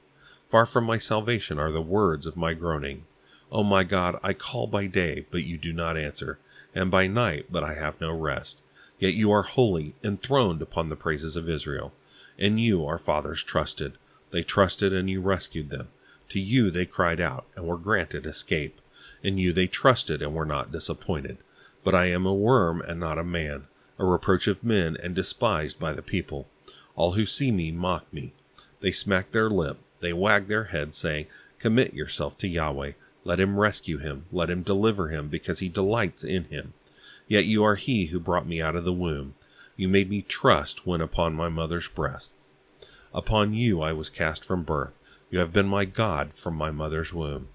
Far 0.47 0.65
from 0.65 0.85
my 0.85 0.97
salvation 0.97 1.59
are 1.59 1.69
the 1.71 1.81
words 1.81 2.25
of 2.25 2.37
my 2.37 2.53
groaning. 2.53 3.03
O 3.51 3.63
my 3.63 3.83
God, 3.83 4.19
I 4.21 4.33
call 4.33 4.67
by 4.67 4.85
day, 4.85 5.25
but 5.31 5.43
you 5.43 5.57
do 5.57 5.73
not 5.73 5.97
answer, 5.97 6.39
and 6.75 6.91
by 6.91 7.07
night, 7.07 7.47
but 7.49 7.63
I 7.63 7.73
have 7.73 7.99
no 7.99 8.11
rest. 8.11 8.59
Yet 8.99 9.13
you 9.13 9.31
are 9.31 9.43
holy, 9.43 9.95
enthroned 10.03 10.61
upon 10.61 10.89
the 10.89 10.95
praises 10.95 11.35
of 11.35 11.49
Israel. 11.49 11.93
And 12.37 12.59
you 12.59 12.85
our 12.85 12.97
fathers 12.97 13.43
trusted. 13.43 13.93
They 14.31 14.43
trusted, 14.43 14.93
and 14.93 15.09
you 15.09 15.21
rescued 15.21 15.69
them. 15.69 15.89
To 16.29 16.39
you 16.39 16.69
they 16.69 16.85
cried 16.85 17.19
out, 17.19 17.45
and 17.55 17.65
were 17.65 17.77
granted 17.77 18.25
escape. 18.25 18.79
In 19.23 19.37
you 19.37 19.51
they 19.51 19.67
trusted, 19.67 20.21
and 20.21 20.33
were 20.33 20.45
not 20.45 20.71
disappointed. 20.71 21.37
But 21.83 21.95
I 21.95 22.07
am 22.07 22.25
a 22.25 22.33
worm, 22.33 22.81
and 22.81 22.99
not 22.99 23.17
a 23.17 23.23
man, 23.23 23.67
a 23.97 24.05
reproach 24.05 24.47
of 24.47 24.63
men, 24.63 24.95
and 25.01 25.15
despised 25.15 25.79
by 25.79 25.93
the 25.93 26.01
people. 26.01 26.47
All 26.95 27.13
who 27.13 27.25
see 27.25 27.51
me 27.51 27.71
mock 27.71 28.11
me. 28.13 28.33
They 28.81 28.91
smack 28.91 29.31
their 29.31 29.49
lip, 29.49 29.77
they 30.01 30.13
wag 30.13 30.47
their 30.47 30.65
head, 30.65 30.93
saying, 30.93 31.27
Commit 31.57 31.93
yourself 31.93 32.37
to 32.39 32.47
Yahweh. 32.47 32.91
Let 33.23 33.39
him 33.39 33.59
rescue 33.59 33.97
him, 33.97 34.25
let 34.31 34.49
him 34.49 34.63
deliver 34.63 35.09
him, 35.09 35.27
because 35.27 35.59
he 35.59 35.69
delights 35.69 36.23
in 36.23 36.45
him. 36.45 36.73
Yet 37.27 37.45
you 37.45 37.63
are 37.63 37.75
he 37.75 38.07
who 38.07 38.19
brought 38.19 38.47
me 38.47 38.61
out 38.61 38.75
of 38.75 38.85
the 38.85 38.93
womb. 38.93 39.35
You 39.75 39.87
made 39.87 40.09
me 40.09 40.21
trust 40.21 40.85
when 40.85 41.01
upon 41.01 41.33
my 41.35 41.49
mother's 41.49 41.87
breasts. 41.87 42.47
Upon 43.13 43.53
you 43.53 43.81
I 43.81 43.93
was 43.93 44.09
cast 44.09 44.43
from 44.43 44.63
birth. 44.63 44.97
You 45.29 45.39
have 45.39 45.53
been 45.53 45.67
my 45.67 45.85
God 45.85 46.33
from 46.33 46.55
my 46.55 46.71
mother's 46.71 47.13
womb. 47.13 47.49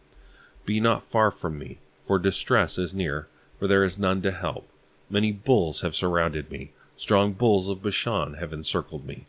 Be 0.64 0.81
not 0.81 1.03
far 1.03 1.31
from 1.31 1.59
me, 1.59 1.79
for 2.03 2.18
distress 2.18 2.79
is 2.79 2.94
near, 2.94 3.29
for 3.59 3.66
there 3.66 3.85
is 3.85 3.98
none 3.98 4.22
to 4.22 4.31
help. 4.31 4.68
Many 5.11 5.33
bulls 5.33 5.81
have 5.81 5.94
surrounded 5.94 6.50
me. 6.50 6.72
Strong 6.96 7.35
bulls 7.35 7.68
of 7.68 7.83
Bashan 7.83 8.35
have 8.35 8.53
encircled 8.53 9.05
me. 9.05 9.27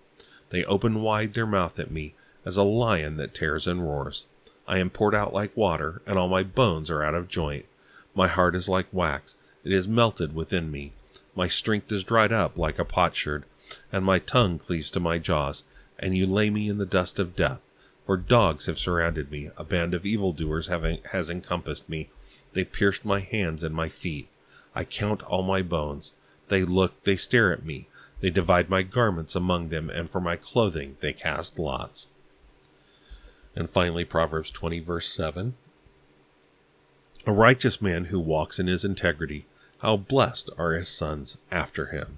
They 0.49 0.63
open 0.65 1.01
wide 1.01 1.33
their 1.33 1.45
mouth 1.45 1.79
at 1.79 1.91
me, 1.91 2.13
as 2.45 2.57
a 2.57 2.63
lion 2.63 3.17
that 3.17 3.33
tears 3.33 3.67
and 3.67 3.81
roars. 3.81 4.25
I 4.67 4.79
am 4.79 4.89
poured 4.89 5.13
out 5.13 5.33
like 5.33 5.55
water, 5.55 6.01
and 6.07 6.17
all 6.17 6.27
my 6.27 6.43
bones 6.43 6.89
are 6.89 7.03
out 7.03 7.13
of 7.13 7.27
joint. 7.27 7.65
My 8.15 8.27
heart 8.27 8.55
is 8.55 8.67
like 8.67 8.87
wax, 8.91 9.37
it 9.63 9.71
is 9.71 9.87
melted 9.87 10.33
within 10.33 10.71
me. 10.71 10.93
My 11.35 11.47
strength 11.47 11.91
is 11.91 12.03
dried 12.03 12.31
up 12.31 12.57
like 12.57 12.79
a 12.79 12.85
potsherd, 12.85 13.43
and 13.91 14.05
my 14.05 14.19
tongue 14.19 14.57
cleaves 14.57 14.89
to 14.91 14.99
my 14.99 15.19
jaws, 15.19 15.63
and 15.99 16.15
you 16.15 16.25
lay 16.25 16.49
me 16.49 16.69
in 16.69 16.77
the 16.77 16.85
dust 16.85 17.19
of 17.19 17.35
death. 17.35 17.61
For 18.05 18.17
dogs 18.17 18.67
have 18.67 18.79
surrounded 18.79 19.31
me, 19.31 19.49
a 19.57 19.63
band 19.63 19.93
of 19.93 20.05
evildoers 20.05 20.67
have, 20.67 20.83
has 20.83 21.29
encompassed 21.29 21.89
me. 21.89 22.09
They 22.53 22.63
pierced 22.63 23.03
my 23.03 23.19
hands 23.19 23.63
and 23.63 23.75
my 23.75 23.89
feet. 23.89 24.29
I 24.73 24.83
count 24.83 25.23
all 25.23 25.43
my 25.43 25.61
bones. 25.61 26.11
They 26.47 26.63
look, 26.63 27.03
they 27.03 27.17
stare 27.17 27.51
at 27.51 27.65
me. 27.65 27.87
They 28.21 28.29
divide 28.29 28.69
my 28.69 28.83
garments 28.83 29.35
among 29.35 29.69
them, 29.69 29.89
and 29.89 30.09
for 30.09 30.21
my 30.21 30.35
clothing 30.35 30.97
they 31.01 31.13
cast 31.13 31.59
lots. 31.59 32.07
And 33.55 33.69
finally, 33.69 34.03
Proverbs 34.05 34.51
20, 34.51 34.79
verse 34.79 35.13
7. 35.13 35.55
A 37.25 37.31
righteous 37.31 37.81
man 37.81 38.05
who 38.05 38.19
walks 38.19 38.59
in 38.59 38.67
his 38.67 38.85
integrity, 38.85 39.45
how 39.81 39.97
blessed 39.97 40.49
are 40.57 40.73
his 40.73 40.89
sons 40.89 41.37
after 41.51 41.87
him. 41.87 42.17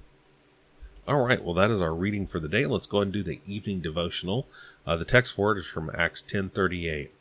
All 1.08 1.26
right, 1.26 1.42
well, 1.42 1.54
that 1.54 1.72
is 1.72 1.80
our 1.80 1.94
reading 1.96 2.28
for 2.28 2.40
the 2.40 2.50
day. 2.50 2.66
Let's 2.66 2.86
go 2.86 3.00
and 3.00 3.14
do 3.14 3.24
the 3.24 3.40
evening 3.46 3.80
devotional. 3.80 4.48
Uh, 4.86 4.98
the 4.98 5.06
text 5.06 5.34
for 5.34 5.54
it 5.54 5.60
is 5.60 5.66
from 5.66 5.90
Acts 5.94 6.22
10:38. 6.22 7.12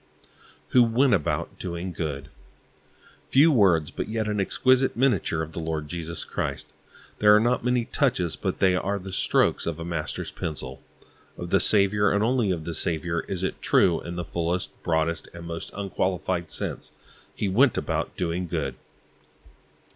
who 0.71 0.83
went 0.83 1.15
about 1.15 1.59
doing 1.61 1.93
good. 1.93 2.29
Few 3.29 3.53
words, 3.53 3.93
but 3.93 4.09
yet 4.09 4.27
an 4.27 4.41
exquisite 4.41 4.97
miniature 4.97 5.43
of 5.43 5.53
the 5.53 5.61
Lord 5.61 5.89
Jesus 5.89 6.25
Christ. 6.25 6.75
There 7.19 7.35
are 7.35 7.41
not 7.41 7.65
many 7.65 7.85
touches, 7.85 8.35
but 8.35 8.59
they 8.59 8.75
are 8.75 8.99
the 8.99 9.13
strokes 9.13 9.67
of 9.67 9.79
a 9.79 9.85
master's 9.85 10.33
pencil. 10.33 10.81
Of 11.39 11.51
the 11.51 11.61
Savior 11.61 12.11
and 12.11 12.25
only 12.25 12.51
of 12.51 12.65
the 12.65 12.73
Savior 12.73 13.21
is 13.29 13.43
it 13.43 13.61
true 13.61 14.01
in 14.01 14.17
the 14.17 14.25
fullest, 14.25 14.71
broadest, 14.83 15.29
and 15.35 15.47
most 15.47 15.71
unqualified 15.77 16.51
sense. 16.51 16.93
He 17.35 17.47
went 17.47 17.77
about 17.77 18.17
doing 18.17 18.47
good. 18.47 18.75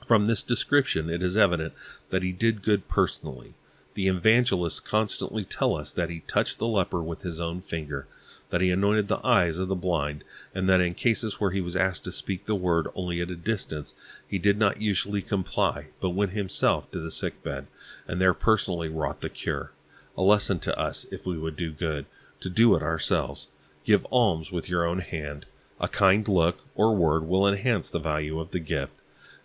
From 0.07 0.26
this 0.26 0.42
description, 0.42 1.09
it 1.09 1.22
is 1.22 1.38
evident 1.38 1.72
that 2.11 2.22
he 2.22 2.33
did 2.33 2.62
good 2.62 2.88
personally. 2.88 3.55
The 3.94 4.09
evangelists 4.09 4.81
constantly 4.81 5.44
tell 5.44 5.74
us 5.74 5.94
that 5.94 6.11
he 6.11 6.20
touched 6.20 6.59
the 6.59 6.66
leper 6.66 7.03
with 7.03 7.22
his 7.22 7.40
own 7.40 7.62
finger, 7.62 8.07
that 8.50 8.61
he 8.61 8.70
anointed 8.70 9.09
the 9.09 9.24
eyes 9.26 9.57
of 9.57 9.68
the 9.68 9.74
blind, 9.74 10.24
and 10.55 10.68
that 10.68 10.83
in 10.83 10.92
cases 10.92 11.40
where 11.40 11.53
he 11.53 11.62
was 11.62 11.74
asked 11.74 12.05
to 12.05 12.12
speak 12.12 12.44
the 12.44 12.55
word 12.55 12.88
only 12.94 13.22
at 13.22 13.31
a 13.31 13.37
distance, 13.37 13.94
he 14.29 14.38
did 14.38 14.59
not 14.59 14.83
usually 14.83 15.22
comply, 15.22 15.87
but 16.00 16.11
went 16.11 16.33
himself 16.33 16.90
to 16.90 16.98
the 16.98 17.11
sick 17.11 17.42
bed, 17.42 17.66
and 18.07 18.20
there 18.20 18.35
personally 18.35 18.90
wrought 18.90 19.22
the 19.22 19.31
cure. 19.31 19.72
A 20.20 20.30
lesson 20.30 20.59
to 20.59 20.78
us, 20.78 21.06
if 21.11 21.24
we 21.24 21.38
would 21.38 21.56
do 21.56 21.72
good, 21.72 22.04
to 22.40 22.50
do 22.50 22.74
it 22.74 22.83
ourselves. 22.83 23.48
Give 23.87 24.06
alms 24.11 24.52
with 24.52 24.68
your 24.68 24.85
own 24.85 24.98
hand. 24.98 25.46
A 25.80 25.88
kind 25.88 26.28
look 26.28 26.59
or 26.74 26.94
word 26.94 27.26
will 27.26 27.48
enhance 27.48 27.90
the 27.90 28.00
value 28.00 28.38
of 28.38 28.50
the 28.50 28.61
gift. 28.61 28.92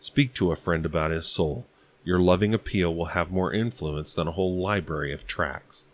Speak 0.01 0.33
to 0.33 0.51
a 0.51 0.57
friend 0.57 0.85
about 0.85 1.11
his 1.11 1.27
soul. 1.27 1.65
Your 2.03 2.19
loving 2.19 2.53
appeal 2.53 2.93
will 2.93 3.15
have 3.15 3.31
more 3.31 3.53
influence 3.53 4.13
than 4.13 4.27
a 4.27 4.33
whole 4.33 4.57
library 4.57 5.13
of 5.13 5.25
tracts. 5.25 5.85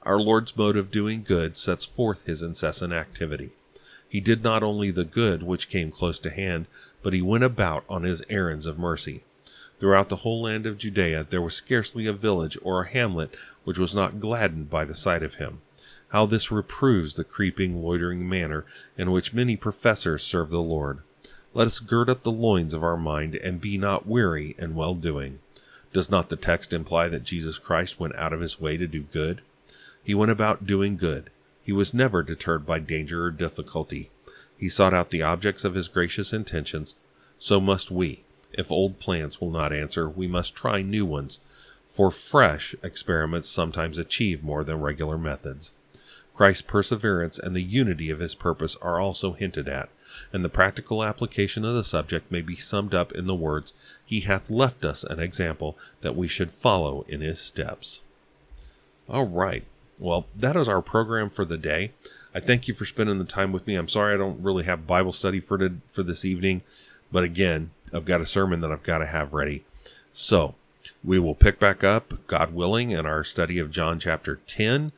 Our 0.00 0.18
Lord's 0.18 0.56
mode 0.56 0.78
of 0.78 0.90
doing 0.90 1.24
good 1.24 1.58
sets 1.58 1.84
forth 1.84 2.24
his 2.24 2.40
incessant 2.40 2.94
activity. 2.94 3.50
He 4.08 4.22
did 4.22 4.42
not 4.42 4.62
only 4.62 4.90
the 4.90 5.04
good 5.04 5.42
which 5.42 5.68
came 5.68 5.90
close 5.90 6.18
to 6.20 6.30
hand, 6.30 6.68
but 7.02 7.12
he 7.12 7.20
went 7.20 7.44
about 7.44 7.84
on 7.86 8.04
his 8.04 8.22
errands 8.30 8.64
of 8.64 8.78
mercy. 8.78 9.24
Throughout 9.82 10.10
the 10.10 10.18
whole 10.18 10.42
land 10.42 10.64
of 10.64 10.78
Judea 10.78 11.26
there 11.28 11.42
was 11.42 11.56
scarcely 11.56 12.06
a 12.06 12.12
village 12.12 12.56
or 12.62 12.82
a 12.82 12.88
hamlet 12.88 13.34
which 13.64 13.80
was 13.80 13.96
not 13.96 14.20
gladdened 14.20 14.70
by 14.70 14.84
the 14.84 14.94
sight 14.94 15.24
of 15.24 15.34
him. 15.34 15.60
How 16.10 16.24
this 16.24 16.52
reproves 16.52 17.14
the 17.14 17.24
creeping, 17.24 17.82
loitering 17.82 18.28
manner 18.28 18.64
in 18.96 19.10
which 19.10 19.34
many 19.34 19.56
professors 19.56 20.22
serve 20.22 20.50
the 20.50 20.62
Lord. 20.62 21.00
Let 21.52 21.66
us 21.66 21.80
gird 21.80 22.08
up 22.08 22.20
the 22.20 22.30
loins 22.30 22.74
of 22.74 22.84
our 22.84 22.96
mind 22.96 23.34
and 23.34 23.60
be 23.60 23.76
not 23.76 24.06
weary 24.06 24.54
in 24.56 24.76
well 24.76 24.94
doing. 24.94 25.40
Does 25.92 26.08
not 26.08 26.28
the 26.28 26.36
text 26.36 26.72
imply 26.72 27.08
that 27.08 27.24
Jesus 27.24 27.58
Christ 27.58 27.98
went 27.98 28.14
out 28.14 28.32
of 28.32 28.40
his 28.40 28.60
way 28.60 28.76
to 28.76 28.86
do 28.86 29.02
good? 29.02 29.40
He 30.00 30.14
went 30.14 30.30
about 30.30 30.64
doing 30.64 30.96
good. 30.96 31.28
He 31.60 31.72
was 31.72 31.92
never 31.92 32.22
deterred 32.22 32.64
by 32.64 32.78
danger 32.78 33.24
or 33.24 33.32
difficulty. 33.32 34.10
He 34.56 34.68
sought 34.68 34.94
out 34.94 35.10
the 35.10 35.22
objects 35.22 35.64
of 35.64 35.74
his 35.74 35.88
gracious 35.88 36.32
intentions. 36.32 36.94
So 37.40 37.60
must 37.60 37.90
we. 37.90 38.22
If 38.52 38.70
old 38.70 38.98
plans 38.98 39.40
will 39.40 39.50
not 39.50 39.72
answer, 39.72 40.08
we 40.08 40.26
must 40.26 40.54
try 40.54 40.82
new 40.82 41.06
ones, 41.06 41.40
for 41.86 42.10
fresh 42.10 42.74
experiments 42.82 43.48
sometimes 43.48 43.98
achieve 43.98 44.42
more 44.42 44.64
than 44.64 44.80
regular 44.80 45.18
methods. 45.18 45.72
Christ's 46.34 46.62
perseverance 46.62 47.38
and 47.38 47.54
the 47.54 47.62
unity 47.62 48.10
of 48.10 48.18
his 48.18 48.34
purpose 48.34 48.76
are 48.80 48.98
also 48.98 49.32
hinted 49.32 49.68
at, 49.68 49.90
and 50.32 50.44
the 50.44 50.48
practical 50.48 51.04
application 51.04 51.64
of 51.64 51.74
the 51.74 51.84
subject 51.84 52.30
may 52.32 52.40
be 52.40 52.56
summed 52.56 52.94
up 52.94 53.12
in 53.12 53.26
the 53.26 53.34
words, 53.34 53.74
He 54.04 54.20
hath 54.20 54.50
left 54.50 54.84
us 54.84 55.04
an 55.04 55.20
example 55.20 55.76
that 56.00 56.16
we 56.16 56.28
should 56.28 56.50
follow 56.50 57.04
in 57.08 57.20
his 57.20 57.40
steps. 57.40 58.02
All 59.08 59.26
right. 59.26 59.64
Well, 59.98 60.26
that 60.34 60.56
is 60.56 60.68
our 60.68 60.82
program 60.82 61.28
for 61.28 61.44
the 61.44 61.58
day. 61.58 61.92
I 62.34 62.40
thank 62.40 62.66
you 62.66 62.74
for 62.74 62.86
spending 62.86 63.18
the 63.18 63.24
time 63.24 63.52
with 63.52 63.66
me. 63.66 63.74
I'm 63.74 63.88
sorry 63.88 64.14
I 64.14 64.16
don't 64.16 64.42
really 64.42 64.64
have 64.64 64.86
Bible 64.86 65.12
study 65.12 65.38
for 65.38 65.58
to, 65.58 65.74
for 65.86 66.02
this 66.02 66.24
evening, 66.24 66.62
but 67.10 67.24
again, 67.24 67.70
I've 67.92 68.04
got 68.04 68.20
a 68.20 68.26
sermon 68.26 68.60
that 68.60 68.72
I've 68.72 68.82
got 68.82 68.98
to 68.98 69.06
have 69.06 69.32
ready. 69.32 69.64
So, 70.12 70.54
we 71.04 71.18
will 71.18 71.34
pick 71.34 71.58
back 71.58 71.82
up, 71.82 72.26
God 72.26 72.54
willing, 72.54 72.90
in 72.90 73.06
our 73.06 73.24
study 73.24 73.58
of 73.58 73.70
John 73.70 73.98
chapter 73.98 74.40
10 74.46 74.92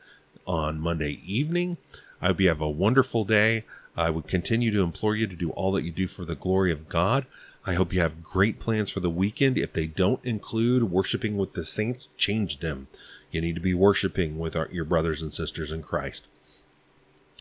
on 0.45 0.79
Monday 0.79 1.19
evening. 1.25 1.77
I 2.21 2.27
hope 2.27 2.41
you 2.41 2.47
have 2.47 2.61
a 2.61 2.69
wonderful 2.69 3.25
day. 3.25 3.65
I 3.97 4.09
would 4.09 4.27
continue 4.27 4.71
to 4.71 4.83
implore 4.83 5.15
you 5.15 5.25
to 5.27 5.35
do 5.35 5.51
all 5.51 5.71
that 5.71 5.83
you 5.83 5.91
do 5.91 6.07
for 6.07 6.25
the 6.25 6.35
glory 6.35 6.71
of 6.71 6.89
God. 6.89 7.25
I 7.65 7.73
hope 7.73 7.93
you 7.93 8.01
have 8.01 8.23
great 8.23 8.59
plans 8.59 8.91
for 8.91 8.99
the 8.99 9.09
weekend. 9.09 9.57
If 9.57 9.73
they 9.73 9.87
don't 9.87 10.23
include 10.23 10.91
worshiping 10.91 11.37
with 11.37 11.53
the 11.53 11.65
saints, 11.65 12.09
change 12.17 12.59
them. 12.59 12.87
You 13.31 13.41
need 13.41 13.55
to 13.55 13.61
be 13.61 13.73
worshiping 13.73 14.37
with 14.37 14.55
our, 14.55 14.69
your 14.71 14.85
brothers 14.85 15.21
and 15.21 15.33
sisters 15.33 15.71
in 15.71 15.81
Christ. 15.81 16.27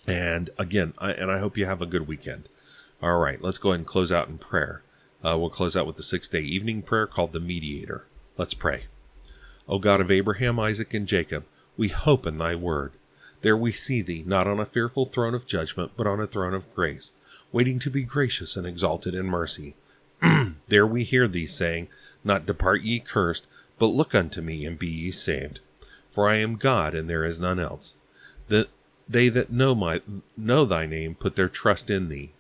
And 0.07 0.51
again, 0.59 0.95
I, 0.99 1.13
and 1.13 1.31
I 1.31 1.39
hope 1.39 1.59
you 1.59 1.67
have 1.67 1.83
a 1.83 1.87
good 1.87 2.09
weekend. 2.09 2.49
All 3.03 3.19
right, 3.19 3.43
let's 3.43 3.59
go 3.59 3.71
ahead 3.71 3.81
and 3.81 3.87
close 3.87 4.11
out 4.11 4.29
in 4.29 4.39
prayer. 4.39 4.83
Uh, 5.25 5.39
we'll 5.39 5.49
close 5.49 5.75
out 5.75 5.87
with 5.87 5.97
the 5.97 6.03
six 6.03 6.29
day 6.29 6.41
evening 6.41 6.83
prayer 6.83 7.07
called 7.07 7.33
the 7.33 7.41
Mediator. 7.41 8.07
Let's 8.37 8.55
pray. 8.55 8.85
O 9.67 9.79
God 9.79 10.01
of 10.01 10.11
Abraham, 10.11 10.61
Isaac, 10.61 10.93
and 10.93 11.07
Jacob, 11.07 11.45
we 11.77 11.89
hope 11.89 12.27
in 12.27 12.37
thy 12.37 12.55
word. 12.55 12.93
There 13.41 13.57
we 13.57 13.73
see 13.73 14.03
thee, 14.03 14.23
not 14.27 14.47
on 14.47 14.61
a 14.61 14.67
fearful 14.67 15.07
throne 15.07 15.35
of 15.35 15.47
judgment, 15.47 15.93
but 15.97 16.07
on 16.07 16.21
a 16.21 16.27
throne 16.27 16.53
of 16.53 16.73
grace, 16.75 17.13
waiting 17.53 17.79
to 17.79 17.91
be 17.91 18.03
gracious 18.03 18.57
and 18.57 18.67
exalted 18.67 19.15
in 19.15 19.27
mercy. 19.27 19.75
there 20.69 20.87
we 20.87 21.05
hear 21.05 21.27
thee 21.27 21.47
saying, 21.47 21.89
Not 22.23 22.47
depart 22.47 22.83
ye 22.83 23.01
cursed, 23.01 23.47
but 23.79 23.87
look 23.87 24.15
unto 24.15 24.43
me 24.43 24.67
and 24.67 24.79
be 24.79 24.89
ye 24.89 25.11
saved. 25.11 25.61
For 26.11 26.29
I 26.29 26.37
am 26.37 26.57
God, 26.57 26.95
and 26.95 27.09
there 27.09 27.25
is 27.25 27.41
none 27.41 27.59
else. 27.59 27.97
The, 28.49 28.69
they 29.09 29.31
that 29.31 29.51
know 29.51 29.75
my 29.75 30.03
know 30.37 30.67
thy 30.67 30.85
name 30.85 31.15
put 31.15 31.35
their 31.35 31.49
trust 31.49 31.89
in 31.91 32.09
thee. 32.09 32.33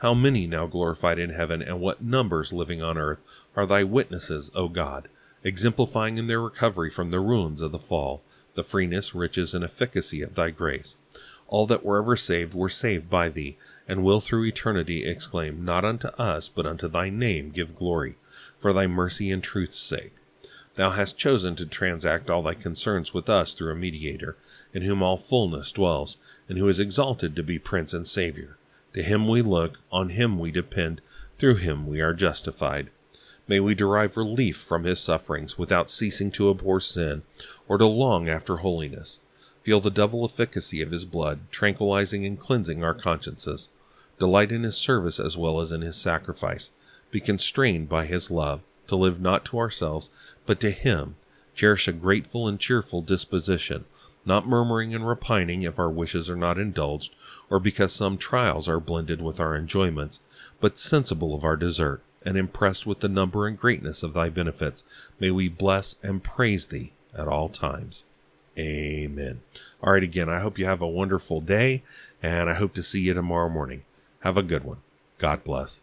How 0.00 0.12
many 0.12 0.46
now 0.46 0.66
glorified 0.66 1.18
in 1.18 1.30
heaven, 1.30 1.62
and 1.62 1.80
what 1.80 2.02
numbers 2.02 2.52
living 2.52 2.82
on 2.82 2.98
earth, 2.98 3.18
are 3.56 3.64
thy 3.64 3.82
witnesses, 3.82 4.50
O 4.54 4.68
God, 4.68 5.08
exemplifying 5.42 6.18
in 6.18 6.26
their 6.26 6.40
recovery 6.40 6.90
from 6.90 7.10
the 7.10 7.20
ruins 7.20 7.62
of 7.62 7.72
the 7.72 7.78
fall 7.78 8.22
the 8.56 8.64
freeness, 8.64 9.14
riches, 9.14 9.54
and 9.54 9.62
efficacy 9.62 10.22
of 10.22 10.34
thy 10.34 10.50
grace. 10.50 10.96
All 11.46 11.66
that 11.66 11.84
were 11.84 11.98
ever 11.98 12.16
saved 12.16 12.54
were 12.54 12.68
saved 12.68 13.08
by 13.08 13.28
thee, 13.28 13.56
and 13.86 14.02
will 14.02 14.20
through 14.20 14.44
eternity 14.44 15.04
exclaim, 15.04 15.64
Not 15.64 15.84
unto 15.84 16.08
us, 16.18 16.48
but 16.48 16.66
unto 16.66 16.88
thy 16.88 17.08
name 17.08 17.50
give 17.50 17.76
glory, 17.76 18.16
for 18.58 18.72
thy 18.72 18.86
mercy 18.86 19.30
and 19.30 19.42
truth's 19.42 19.78
sake. 19.78 20.14
Thou 20.74 20.90
hast 20.90 21.16
chosen 21.16 21.54
to 21.56 21.66
transact 21.66 22.28
all 22.28 22.42
thy 22.42 22.54
concerns 22.54 23.14
with 23.14 23.30
us 23.30 23.54
through 23.54 23.72
a 23.72 23.76
mediator, 23.76 24.36
in 24.74 24.82
whom 24.82 25.02
all 25.02 25.16
fullness 25.16 25.70
dwells, 25.72 26.16
and 26.48 26.58
who 26.58 26.68
is 26.68 26.80
exalted 26.80 27.36
to 27.36 27.42
be 27.42 27.58
Prince 27.58 27.94
and 27.94 28.06
Saviour. 28.06 28.58
To 28.96 29.02
him 29.02 29.28
we 29.28 29.42
look, 29.42 29.80
on 29.92 30.08
him 30.08 30.38
we 30.38 30.50
depend, 30.50 31.02
through 31.38 31.56
him 31.56 31.86
we 31.86 32.00
are 32.00 32.14
justified. 32.14 32.88
May 33.46 33.60
we 33.60 33.74
derive 33.74 34.16
relief 34.16 34.56
from 34.56 34.84
his 34.84 35.00
sufferings 35.00 35.58
without 35.58 35.90
ceasing 35.90 36.30
to 36.32 36.48
abhor 36.48 36.80
sin 36.80 37.22
or 37.68 37.76
to 37.76 37.84
long 37.84 38.26
after 38.26 38.56
holiness. 38.56 39.20
Feel 39.60 39.80
the 39.80 39.90
double 39.90 40.24
efficacy 40.24 40.80
of 40.80 40.92
his 40.92 41.04
blood, 41.04 41.40
tranquilizing 41.50 42.24
and 42.24 42.40
cleansing 42.40 42.82
our 42.82 42.94
consciences. 42.94 43.68
Delight 44.18 44.50
in 44.50 44.62
his 44.62 44.78
service 44.78 45.20
as 45.20 45.36
well 45.36 45.60
as 45.60 45.72
in 45.72 45.82
his 45.82 45.98
sacrifice. 45.98 46.70
Be 47.10 47.20
constrained 47.20 47.90
by 47.90 48.06
his 48.06 48.30
love 48.30 48.62
to 48.86 48.96
live 48.96 49.20
not 49.20 49.44
to 49.46 49.58
ourselves, 49.58 50.08
but 50.46 50.58
to 50.60 50.70
him. 50.70 51.16
Cherish 51.54 51.86
a 51.86 51.92
grateful 51.92 52.48
and 52.48 52.58
cheerful 52.58 53.02
disposition, 53.02 53.84
not 54.26 54.46
murmuring 54.46 54.94
and 54.94 55.06
repining 55.06 55.62
if 55.62 55.78
our 55.78 55.90
wishes 55.90 56.28
are 56.28 56.36
not 56.36 56.58
indulged, 56.58 57.14
or 57.48 57.60
because 57.60 57.92
some 57.92 58.18
trials 58.18 58.68
are 58.68 58.80
blended 58.80 59.22
with 59.22 59.40
our 59.40 59.56
enjoyments, 59.56 60.20
but 60.60 60.76
sensible 60.76 61.34
of 61.34 61.44
our 61.44 61.56
desert 61.56 62.02
and 62.24 62.36
impressed 62.36 62.86
with 62.86 63.00
the 63.00 63.08
number 63.08 63.46
and 63.46 63.56
greatness 63.56 64.02
of 64.02 64.12
thy 64.12 64.28
benefits, 64.28 64.82
may 65.20 65.30
we 65.30 65.48
bless 65.48 65.94
and 66.02 66.24
praise 66.24 66.66
thee 66.66 66.92
at 67.16 67.28
all 67.28 67.48
times. 67.48 68.04
Amen. 68.58 69.42
All 69.82 69.92
right, 69.92 70.02
again, 70.02 70.28
I 70.28 70.40
hope 70.40 70.58
you 70.58 70.64
have 70.64 70.82
a 70.82 70.88
wonderful 70.88 71.40
day, 71.40 71.82
and 72.22 72.50
I 72.50 72.54
hope 72.54 72.74
to 72.74 72.82
see 72.82 73.00
you 73.00 73.14
tomorrow 73.14 73.48
morning. 73.48 73.84
Have 74.20 74.36
a 74.36 74.42
good 74.42 74.64
one. 74.64 74.78
God 75.18 75.44
bless. 75.44 75.82